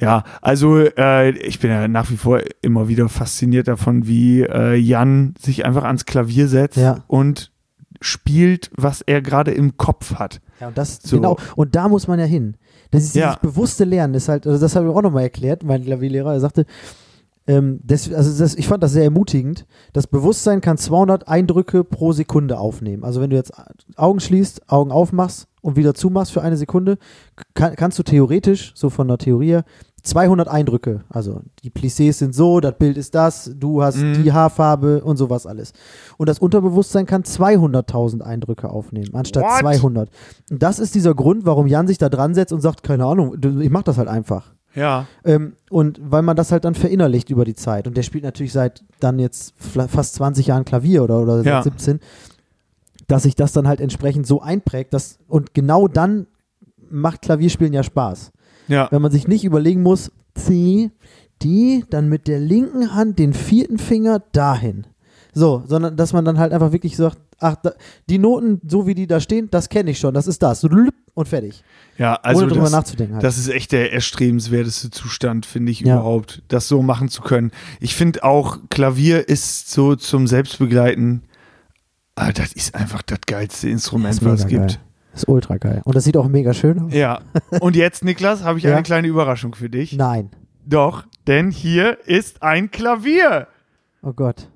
[0.00, 4.74] Ja, also äh, ich bin ja nach wie vor immer wieder fasziniert davon, wie äh,
[4.76, 7.02] Jan sich einfach ans Klavier setzt Ja.
[7.08, 7.50] und
[8.00, 10.40] spielt, was er gerade im Kopf hat.
[10.60, 11.16] Ja, und das, So.
[11.16, 12.56] genau, und da muss man ja hin.
[12.90, 13.28] Das ist Ja.
[13.36, 16.40] dieses bewusste Lernen, ist halt, also das habe ich auch nochmal erklärt, mein Klavierlehrer, er
[16.40, 16.64] sagte,
[17.46, 19.66] ähm, das, also das, ich fand das sehr ermutigend.
[19.94, 23.04] Das Bewusstsein kann 200 Eindrücke pro Sekunde aufnehmen.
[23.04, 23.52] Also wenn du jetzt
[23.96, 26.98] Augen schließt, Augen aufmachst und wieder zumachst für eine Sekunde,
[27.54, 29.64] kann, kannst du theoretisch, so von der Theorie her,
[30.08, 34.22] 200 Eindrücke, also die Plissés sind so, das Bild ist das, du hast Mhm.
[34.22, 35.72] die Haarfarbe und sowas alles.
[36.16, 39.60] Und das Unterbewusstsein kann 200.000 Eindrücke aufnehmen, anstatt What?
[39.60, 40.10] 200.
[40.50, 43.36] Und das ist dieser Grund, warum Jan sich da dran setzt und sagt, keine Ahnung,
[43.60, 44.54] ich mach das halt einfach.
[44.74, 45.06] Ja.
[45.24, 47.86] Ähm, und weil man das halt dann verinnerlicht über die Zeit.
[47.88, 51.62] Und der spielt natürlich seit dann jetzt fast 20 Jahren Klavier oder, oder Ja.
[51.62, 52.00] seit 17,
[53.08, 54.92] dass sich das dann halt entsprechend so einprägt.
[54.92, 56.26] Dass, und genau dann
[56.90, 58.30] macht Klavierspielen ja Spaß.
[58.68, 58.88] Ja.
[58.90, 60.90] Wenn man sich nicht überlegen muss, C,
[61.42, 64.86] die dann mit der linken Hand den vierten Finger dahin.
[65.34, 67.72] So, sondern dass man dann halt einfach wirklich sagt, ach, da,
[68.08, 70.64] die Noten, so wie die da stehen, das kenne ich schon, das ist das.
[70.64, 71.62] Und fertig.
[71.96, 73.24] Ja, also Ohne drüber das, nachzudenken halt.
[73.24, 75.96] das ist echt der erstrebenswerteste Zustand, finde ich Ja.
[75.96, 77.50] überhaupt, das so machen zu können.
[77.80, 81.22] Ich finde auch, Klavier ist so zum Selbstbegleiten,
[82.14, 84.66] ah, das ist einfach das geilste Instrument, ist was es gibt.
[84.68, 84.78] geil.
[85.18, 85.82] Ist ultra geil.
[85.84, 86.92] Und das sieht auch mega schön aus.
[86.94, 87.20] Ja,
[87.60, 88.72] und jetzt, Niklas, habe ich Ja.
[88.74, 89.92] eine kleine Überraschung für dich.
[89.94, 90.30] Nein.
[90.64, 93.48] Doch, denn hier ist ein Klavier.
[94.02, 94.48] Oh Gott.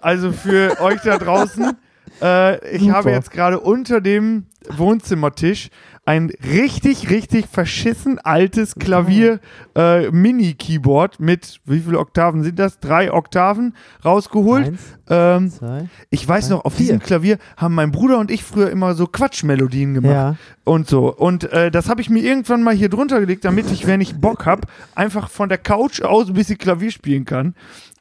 [0.00, 1.76] Also für euch da draußen,
[2.22, 2.94] äh, ich Super.
[2.94, 5.68] habe jetzt gerade unter dem Wohnzimmertisch
[6.04, 9.40] ein richtig, richtig verschissen altes Klavier
[9.76, 12.78] äh, Mini-Keyboard mit, wie viele Oktaven sind das?
[12.78, 14.66] Drei Oktaven rausgeholt.
[14.68, 15.88] Eins, Ähm, zwei.
[16.10, 16.86] ich weiß drei, noch, auf vier.
[16.86, 20.36] diesem Klavier haben mein Bruder und ich früher immer so Quatschmelodien gemacht Ja.
[20.64, 21.12] und so.
[21.12, 24.20] Und äh, das habe ich mir irgendwann mal hier drunter gelegt, damit ich, wenn ich
[24.20, 24.62] Bock habe,
[24.94, 27.54] einfach von der Couch aus ein bisschen Klavier spielen kann.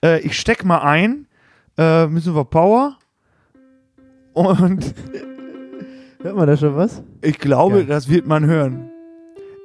[0.03, 1.25] Äh, ich steck mal ein,
[1.77, 2.97] äh, müssen wir Power.
[4.35, 4.93] Und
[6.21, 7.01] Hört man da schon was?
[7.21, 7.85] ich glaube, Geil.
[7.87, 8.89] das wird man hören.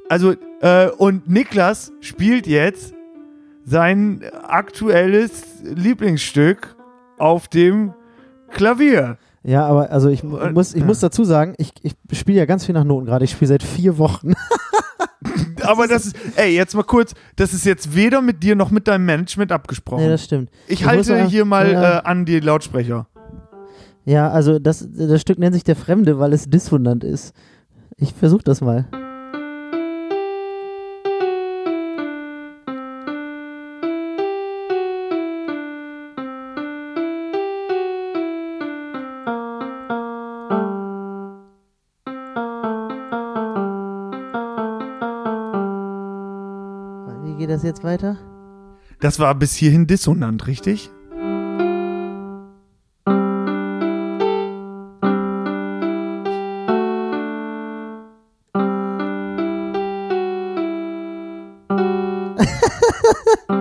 [0.08, 2.94] Also, äh, und Niklas spielt jetzt
[3.64, 6.74] sein aktuelles Lieblingsstück
[7.18, 7.92] auf dem
[8.50, 9.16] Klavier.
[9.42, 10.86] Ja, aber also ich mu- Äh, muss, ich ja.
[10.86, 13.24] muss dazu sagen, ich, ich spiele ja ganz viel nach Noten gerade.
[13.24, 14.32] Ich spiele seit vier Wochen.
[15.62, 18.88] Aber das ist, ey, jetzt mal kurz, das ist jetzt weder mit dir noch mit
[18.88, 20.02] deinem Management abgesprochen.
[20.04, 20.50] nee, das stimmt.
[20.66, 21.98] ich muss halte mal- hier mal ja.
[21.98, 23.06] äh, an die Lautsprecher.
[24.04, 27.34] Ja, also das, das Stück nennt sich Der Fremde, weil es dissonant ist.
[27.96, 28.86] Ich versuche das mal.
[47.22, 48.16] Wie geht das jetzt weiter?
[49.00, 50.90] Das war bis hierhin dissonant, richtig?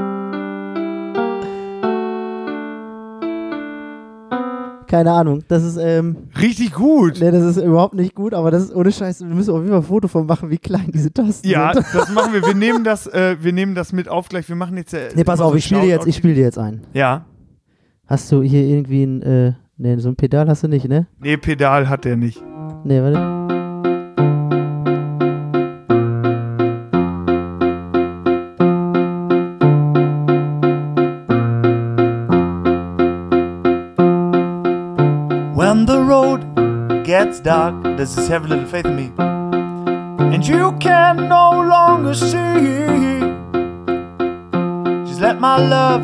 [4.87, 5.43] Keine Ahnung.
[5.47, 7.19] Das ist, ähm, Richtig gut.
[7.21, 9.19] ne, das ist überhaupt nicht gut, aber das ist ohne Scheiß.
[9.21, 11.85] Wir müssen auf jeden Fall ein Foto von machen, wie klein diese Tasten Ja, sind.
[11.93, 12.41] das machen wir.
[12.43, 14.49] Wir nehmen das, äh, wir nehmen das mit auf gleich.
[14.49, 14.93] Wir machen jetzt.
[14.95, 16.81] Äh, Ne, pass auf, so ich spiele dir jetzt, ich spiele dir jetzt ein.
[16.93, 17.25] Ja.
[18.07, 21.05] Hast du hier irgendwie ein, äh, ne, so ein Pedal hast du nicht, ne?
[21.19, 22.41] Nee, Pedal hat er nicht.
[22.83, 23.58] Ne, warte.
[37.29, 39.11] Gets dark, this is Have a Little Faith in Me.
[40.33, 43.19] And you can no longer see.
[45.07, 46.01] Just let my love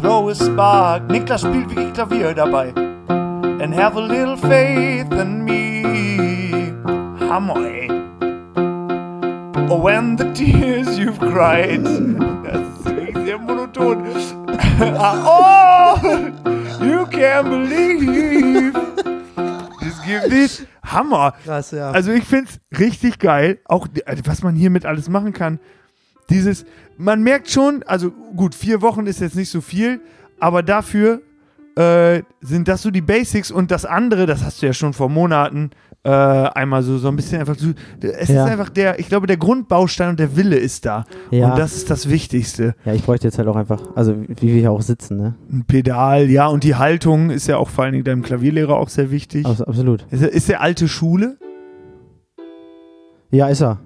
[0.00, 1.02] throw a spark.
[1.08, 2.72] Niklas spielt wirklich Klavier dabei.
[3.60, 5.82] And have a little faith in me.
[7.28, 7.88] Hammer, ey.
[9.68, 11.84] Oh, when the tears you've cried.
[11.84, 12.82] Das
[13.26, 14.02] sehr monoton.
[14.80, 15.98] Oh,
[16.80, 17.89] you can believe.
[20.30, 20.66] This.
[20.82, 21.34] Hammer.
[21.44, 21.90] Krass, ja.
[21.90, 25.58] Also ich finde es richtig geil, auch also was man hiermit alles machen kann.
[26.30, 26.64] Dieses,
[26.96, 30.00] man merkt schon, also gut, vier Wochen ist jetzt nicht so viel,
[30.38, 31.20] aber dafür
[31.76, 35.08] äh, sind das so die Basics und das andere, das hast du ja schon vor
[35.08, 35.70] Monaten
[36.02, 37.70] äh, einmal so, so ein bisschen einfach so,
[38.00, 38.44] es Ja.
[38.46, 41.04] ist einfach der, ich glaube, der Grundbaustein und der Wille ist da.
[41.30, 41.50] Ja.
[41.50, 42.74] Und das ist das Wichtigste.
[42.86, 45.34] ja, ich bräuchte jetzt halt auch einfach, also wie wir hier auch sitzen, ne?
[45.52, 48.88] Ein Pedal, ja, und die Haltung ist ja auch vor allen Dingen deinem Klavierlehrer auch
[48.88, 49.44] sehr wichtig.
[49.44, 50.06] Abs absolut.
[50.10, 51.36] Ist, er- ist der alte Schule?
[53.30, 53.78] Ja, ist er.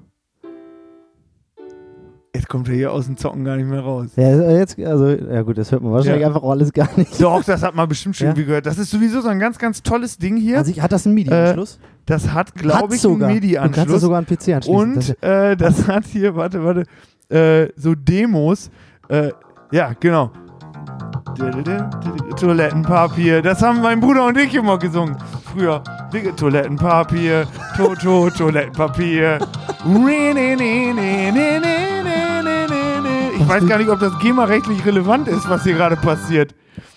[2.34, 4.08] Jetzt kommt er hier aus dem Zocken gar nicht mehr raus.
[4.16, 6.26] Ja, jetzt, also, ja gut, das hört man wahrscheinlich Ja.
[6.26, 7.20] einfach auch alles gar nicht.
[7.22, 8.30] Doch, das hat man bestimmt schon Ja?
[8.32, 8.66] irgendwie gehört.
[8.66, 10.58] Das ist sowieso so ein ganz, ganz tolles Ding hier.
[10.58, 11.78] Also, ich- hat das einen MIDI-Anschluss?
[12.06, 13.28] das hat, glaube ich, sogar.
[13.28, 14.00] einen Du kannst das MIDI-Anschluss.
[14.00, 14.74] sogar an PC anschließen.
[14.74, 16.82] Und äh, das hat hier, warte, warte,
[17.28, 18.68] äh, so Demos.
[19.08, 19.30] Äh,
[19.70, 20.32] ja, genau.
[22.38, 23.42] Toilettenpapier.
[23.42, 25.16] Das haben mein Bruder und ich immer gesungen.
[25.52, 25.82] Früher.
[26.36, 27.44] Toilettenpapier,
[27.76, 29.38] Toto, Toilettenpapier.
[33.44, 36.54] Ich weiß gar nicht, ob das GEMA-rechtlich relevant ist, was hier gerade passiert.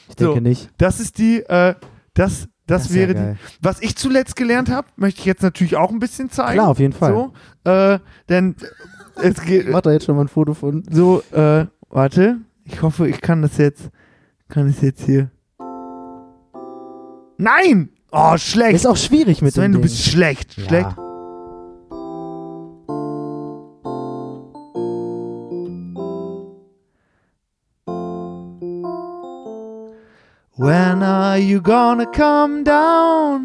[0.09, 0.39] ich denke so.
[0.39, 0.69] nicht.
[0.77, 1.75] Das ist die, äh,
[2.13, 3.37] das, das, ja wäre geil.
[3.37, 3.57] die.
[3.61, 6.53] Was ich zuletzt gelernt habe, möchte ich jetzt natürlich auch ein bisschen zeigen.
[6.53, 7.11] Klar, auf jeden Fall.
[7.13, 8.55] So, äh, denn
[9.21, 10.83] es geht Ich mach da jetzt schon mal ein Foto von.
[10.89, 12.37] so, äh, warte.
[12.63, 13.89] Ich hoffe, ich kann das jetzt,
[14.47, 15.29] kann es jetzt hier.
[17.37, 17.89] Nein!
[18.11, 18.73] Oh, schlecht.
[18.75, 19.81] Ist auch schwierig mit Sven, dem du Ding.
[19.83, 20.53] bist schlecht.
[20.53, 20.95] Schlecht.
[30.59, 31.35] Ja.
[31.35, 33.43] you gonna come down?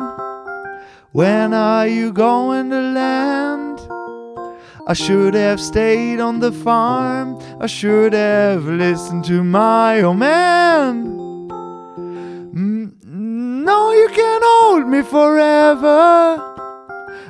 [1.13, 3.81] When are you going to land?
[4.87, 7.39] I should have stayed on the farm.
[7.61, 11.05] I should have listened to my old man.
[12.55, 16.41] Mm, No, you can't hold me forever.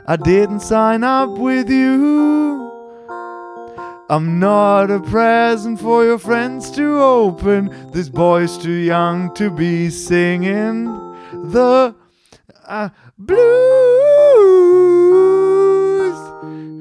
[0.06, 2.61] I didn't sign up with you.
[4.12, 7.74] I'm not a present for your friends to open.
[7.92, 10.84] This boy's too young to be singing
[11.32, 11.94] the
[12.68, 13.38] uh, blues.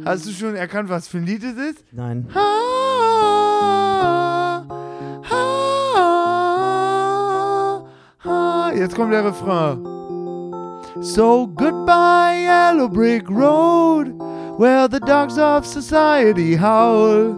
[0.04, 1.86] Hast du schon erkannt, was für ein Lied es ist?
[1.94, 2.28] Nein.
[2.34, 2.42] Ha,
[5.30, 5.54] ha,
[8.26, 8.72] ha.
[8.76, 9.82] Jetzt kommt der Refrain.
[11.00, 14.14] So goodbye, yellow brick road,
[14.62, 17.34] where the dogs of society howl.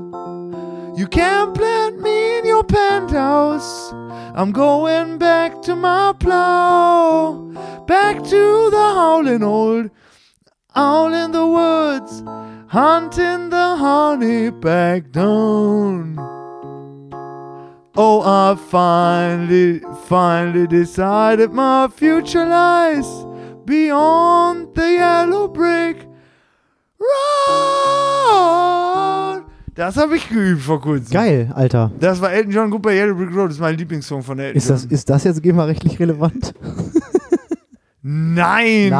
[0.98, 3.94] You can't plant me in your penthouse.
[4.36, 7.50] I'm going back to my plow,
[7.88, 9.90] back to the howling old,
[10.76, 12.24] owl in the woods,
[12.68, 16.18] hunting the honey back down.
[17.96, 23.08] Oh, I finally, finally decided my future lies
[23.64, 26.06] beyond the yellow brick
[27.00, 27.08] road.
[29.76, 31.12] Das habe ich geübt vor kurzem.
[31.12, 31.92] Geil, Alter.
[32.00, 33.48] Das war Elton John Good bei Yellow Brick Road.
[33.48, 34.92] Das ist mein Lieblingssong von Elton Ist das, John.
[34.92, 36.54] ist das jetzt GEMA-rechtlich relevant?
[38.02, 38.02] Nein!
[38.90, 38.92] Nein.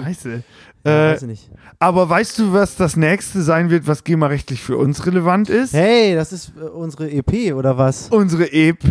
[0.00, 0.42] Ach, scheiße.
[0.88, 1.50] Ja, Äh, weiß ich nicht.
[1.78, 5.72] aber weißt du, was das nächste sein wird, was GEMA-rechtlich für uns relevant ist?
[5.74, 8.08] Hey, das ist äh, unsere EP oder was?
[8.10, 8.84] Unsere EP,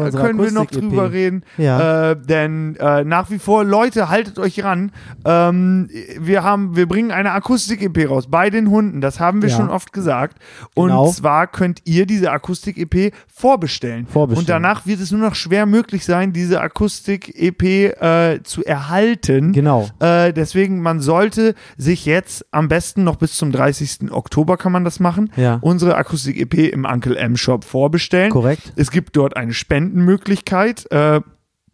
[0.00, 1.42] Unsere können wir noch drüber reden.
[1.56, 2.10] Ja.
[2.10, 4.92] Äh, denn äh, nach wie vor, Leute, haltet euch ran.
[5.24, 9.00] Ähm, wir, haben, wir bringen eine Akustik-EP raus bei den Hunden.
[9.00, 9.56] Das haben wir Ja.
[9.56, 10.38] schon oft gesagt.
[10.74, 11.10] Und Genau.
[11.10, 14.06] zwar könnt ihr diese Akustik-EP vorbestellen.
[14.06, 14.40] Vorbestellen.
[14.42, 17.62] Und danach wird es nur noch schwer möglich sein, diese Akustik-EP
[18.00, 19.52] äh, zu erhalten.
[19.52, 19.88] Genau.
[20.00, 21.00] Äh, deswegen, man
[21.34, 24.10] sollte sich jetzt am besten noch bis zum 30.
[24.12, 25.30] Oktober kann man das machen.
[25.36, 25.58] Ja.
[25.60, 28.30] Unsere Akustik-EP im Uncle M Shop vorbestellen.
[28.30, 28.72] Korrekt.
[28.76, 31.20] Es gibt dort eine Spendenmöglichkeit äh,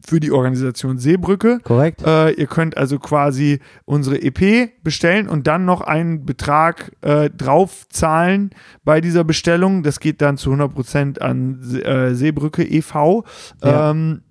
[0.06, 1.60] für die Organisation Seebrücke.
[1.62, 2.02] Korrekt.
[2.06, 8.50] Äh, ihr könnt also quasi unsere EP bestellen und dann noch einen Betrag äh, draufzahlen
[8.84, 9.82] bei dieser Bestellung.
[9.82, 13.24] Das geht dann zu 100% an Se- äh, Seebrücke e.V.
[13.62, 13.90] Ja.
[13.92, 14.22] Ähm,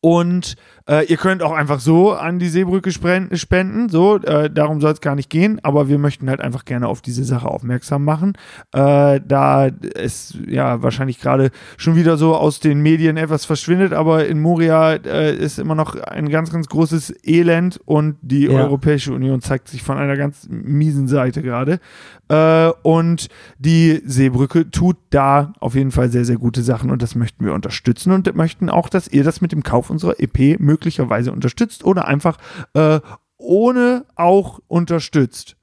[0.00, 0.56] und
[0.88, 3.88] äh, ihr könnt auch einfach so an die Seebrücke spenden.
[3.88, 5.60] So, äh, darum soll es gar nicht gehen.
[5.62, 8.32] Aber wir möchten halt einfach gerne auf diese Sache aufmerksam machen.
[8.72, 14.26] Äh, da es ja wahrscheinlich gerade schon wieder so aus den Medien etwas verschwindet, aber
[14.26, 18.62] in Moria äh, ist immer noch ein ganz, ganz großes Elend und die Ja.
[18.62, 21.80] Europäische Union zeigt sich von einer ganz miesen Seite gerade.
[22.28, 23.28] Äh, und
[23.58, 27.52] die Seebrücke tut da auf jeden Fall sehr, sehr gute Sachen und das möchten wir
[27.52, 32.06] unterstützen und möchten auch, dass ihr das mit dem Kauf unserer EP möglicherweise unterstützt oder
[32.06, 32.38] einfach
[32.74, 33.00] äh,
[33.36, 35.56] ohne auch unterstützt.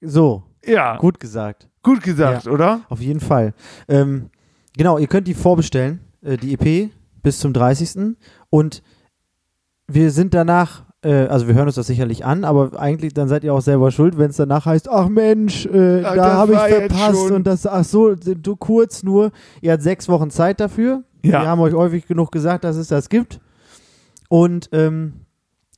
[0.00, 1.68] So, Ja, gut, gesagt.
[1.82, 2.80] gut gesagt, oder?
[2.88, 3.54] Auf jeden Fall.
[3.88, 4.30] Ähm,
[4.76, 6.90] genau, ihr könnt die vorbestellen, äh, die EP,
[7.22, 8.16] bis zum 30.
[8.50, 8.82] Und
[9.86, 13.44] wir sind danach, äh, also wir hören uns das sicherlich an, aber eigentlich dann seid
[13.44, 16.58] ihr auch selber schuld, wenn es danach heißt, ach Mensch, äh, Ah, da habe ich
[16.60, 19.30] verpasst und das, ach so, du kurz nur,
[19.60, 21.04] ihr habt sechs Wochen Zeit dafür.
[21.24, 21.42] Ja.
[21.42, 23.40] Wir haben euch häufig genug gesagt, dass es das gibt.
[24.32, 25.26] Und ähm,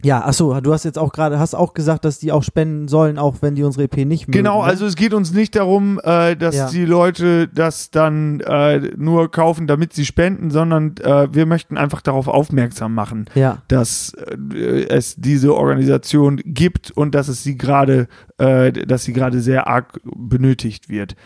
[0.01, 2.87] ja, ach so, du hast jetzt auch gerade, hast auch gesagt, dass die auch spenden
[2.87, 4.31] sollen, auch wenn die unsere EP nicht mögen.
[4.39, 4.69] Genau, ne?
[4.69, 6.71] also es geht uns nicht darum, äh, dass Ja.
[6.71, 12.01] die Leute das dann äh, nur kaufen, damit sie spenden, sondern äh, wir möchten einfach
[12.01, 14.13] darauf aufmerksam machen, Ja, dass
[14.55, 18.07] äh, es diese Organisation gibt und dass es sie gerade,
[18.39, 21.17] äh, dass sie gerade sehr arg benötigt wird.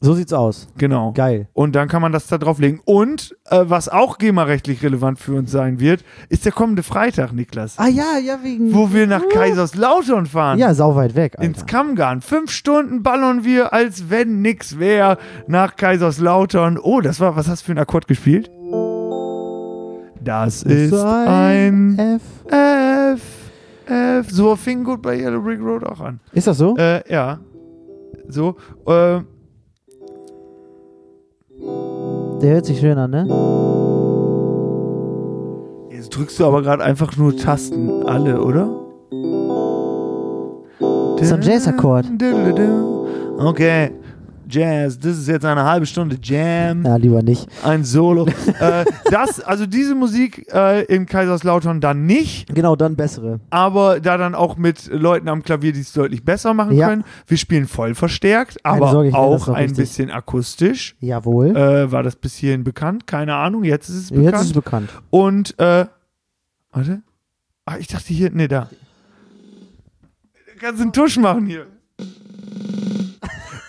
[0.00, 0.68] So sieht's aus.
[0.76, 1.12] Genau.
[1.12, 1.48] Geil.
[1.54, 2.80] Und dann kann man das da drauflegen.
[2.84, 7.78] Und äh, was auch GEMA-rechtlich relevant für uns sein wird, ist der kommende Freitag, Niklas.
[7.78, 8.74] Ah ja, ja, wegen.
[8.74, 10.58] Wo wir nach Kaiserslautern fahren.
[10.58, 11.36] Ja, sau weit weg.
[11.38, 11.48] Alter.
[11.48, 12.20] ins Kammgarn.
[12.20, 15.16] Fünf Stunden ballern wir, als wenn nix wäre,
[15.46, 16.78] nach Kaiserslautern.
[16.78, 18.50] Oh, das war, was hast du für einen Akkord gespielt?
[20.22, 22.22] Das ist ein F.
[22.52, 23.22] F.
[23.86, 24.30] F.
[24.30, 26.20] So fing gut bei Yellow Brick Road auch an.
[26.32, 26.76] Ist das so?
[26.76, 27.38] Äh, ja.
[28.28, 29.20] So, äh,
[32.42, 33.26] Der hört sich schön an, ne?
[36.06, 38.68] jetzt drückst du aber gerade einfach nur Tasten alle, oder?
[41.26, 42.06] ist ein Jazz-Akkord.
[43.38, 43.90] Okay.
[44.48, 46.84] Jazz, das ist jetzt eine halbe Stunde Jam.
[46.84, 47.48] Ja, lieber nicht.
[47.64, 48.26] Ein Solo.
[48.60, 53.40] äh, das, also diese Musik äh, in Kaiserslautern dann nicht, Genau, dann bessere.
[53.50, 56.88] aber da dann auch mit Leuten am Klavier, die es deutlich besser machen Ja.
[56.88, 57.04] können.
[57.26, 59.76] Wir spielen voll verstärkt, aber Sorge, auch ein richtig.
[59.78, 60.96] bisschen akustisch.
[61.00, 61.56] Jawohl.
[61.56, 63.06] Äh, war das bis hierhin bekannt?
[63.06, 64.26] Keine Ahnung, jetzt ist es bekannt.
[64.32, 64.90] Jetzt ist es bekannt.
[65.10, 65.86] Und äh,
[66.72, 67.02] Warte.
[67.64, 68.68] Ah, ich dachte hier, nee, da.
[70.52, 71.66] Du kannst einen Tusch machen hier.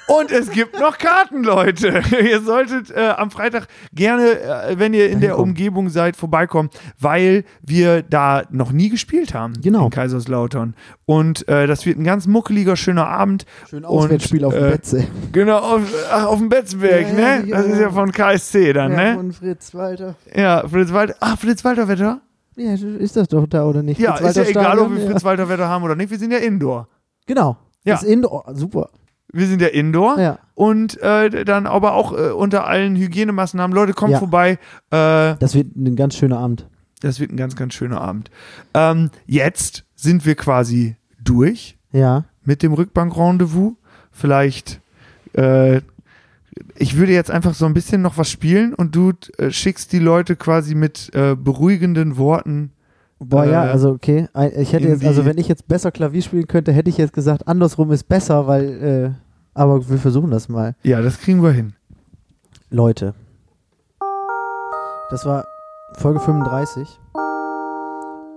[0.07, 2.01] Und es gibt noch Karten, Leute.
[2.23, 5.37] ihr solltet äh, am Freitag gerne, äh, wenn ihr in der.
[5.37, 9.53] Umgebung seid, vorbeikommen, weil wir da noch nie gespielt haben.
[9.61, 9.85] Genau.
[9.85, 10.75] In Kaiserslautern.
[11.05, 13.45] Und äh, das wird ein ganz muckeliger, schöner Abend.
[13.69, 15.07] Schön Und, Auswärtsspiel auf dem äh, Betze.
[15.31, 15.81] Genau, auf,
[16.11, 17.43] ach, auf dem Betzberg, Ja, ne?
[17.47, 17.89] ja, Das ist ja.
[17.91, 19.13] von KSC dann, ne?
[19.15, 20.15] von Fritz Walter.
[20.35, 21.15] Ja, Fritz Walter.
[21.19, 22.21] Ah, Fritz Walter da?
[22.55, 23.99] Ja, ist das doch da oder nicht?
[23.99, 26.09] Ja, ist ja egal, ob wir Fritz Walter Wetter haben oder nicht.
[26.09, 26.87] Wir sind ja Indoor.
[27.27, 27.57] Genau.
[27.83, 27.93] Ja.
[27.95, 28.89] Das Indoor, super.
[29.33, 30.19] Wir sind ja Indoor.
[30.19, 30.39] Ja.
[30.55, 33.75] Und äh, dann aber auch äh, unter allen Hygienemaßnahmen.
[33.75, 34.19] Leute, kommt Ja.
[34.19, 34.51] vorbei.
[34.91, 36.67] Äh, Das wird ein ganz schöner Abend.
[37.01, 38.31] das wird ein ganz, ganz schöner Abend.
[38.73, 42.23] Ähm, jetzt sind wir quasi durch Ja.
[42.43, 43.73] mit dem Rückbank-Rendezvous.
[44.11, 44.81] Vielleicht,
[45.33, 45.81] äh,
[46.75, 49.99] ich würde jetzt einfach so ein bisschen noch was spielen und du äh, schickst die
[49.99, 52.71] Leute quasi mit äh, beruhigenden Worten.
[53.19, 54.27] Boah, ja, Äh, also okay.
[54.57, 57.47] Ich hätte jetzt, also wenn ich jetzt besser Klavier spielen könnte, hätte ich jetzt gesagt,
[57.47, 59.09] andersrum ist besser, weil, äh,
[59.53, 60.75] aber wir versuchen das mal.
[60.83, 61.73] Ja, das kriegen wir hin.
[62.69, 63.13] Leute.
[65.09, 65.45] Das war
[65.97, 66.99] Folge 35,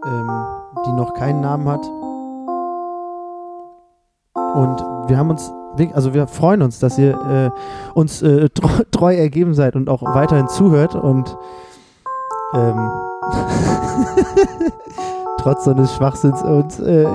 [0.07, 0.31] ähm,
[0.87, 1.85] die noch keinen Namen hat.
[4.55, 5.51] Und wir haben uns,
[5.93, 7.51] also wir freuen uns, dass ihr äh,
[7.99, 11.37] uns äh, treu, treu ergeben seid und auch weiterhin zuhört und
[12.55, 12.91] ähm,
[15.39, 17.07] trotz seines Schwachsinns uns äh,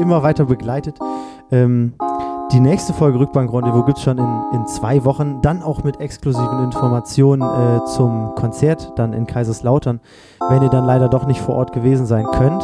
[0.00, 0.98] immer weiter begleitet.
[1.50, 1.94] Ähm,
[2.52, 6.00] die nächste Folge Rückbank Rendezvous gibt es schon in, in zwei Wochen, dann auch mit
[6.00, 10.00] exklusiven Informationen äh, zum Konzert dann in Kaiserslautern.
[10.48, 12.62] Wenn ihr dann leider doch nicht vor Ort gewesen sein könnt,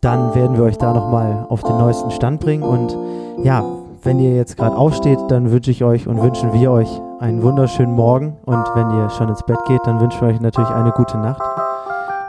[0.00, 2.62] dann werden wir euch da nochmal auf den neuesten Stand bringen.
[2.62, 2.96] Und
[3.44, 3.64] ja,
[4.02, 7.94] wenn ihr jetzt gerade aufsteht, dann wünsche ich euch und wünschen wir euch einen wunderschönen
[7.94, 8.36] Morgen.
[8.44, 11.42] Und wenn ihr schon ins Bett geht, dann wünschen wir euch natürlich eine gute Nacht.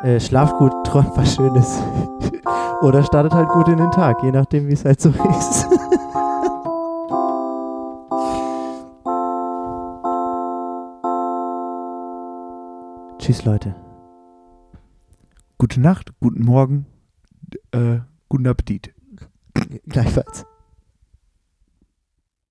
[0.03, 1.81] Äh, schlaft gut, träumt was Schönes.
[2.81, 5.09] Oder startet halt gut in den Tag, je nachdem, wie es halt so
[5.39, 5.67] ist.
[13.17, 13.75] Tschüss, Leute.
[15.57, 16.85] Gute Nacht, guten Morgen,
[17.71, 17.97] äh,
[18.29, 18.93] guten Appetit.
[19.89, 20.45] Gleichfalls.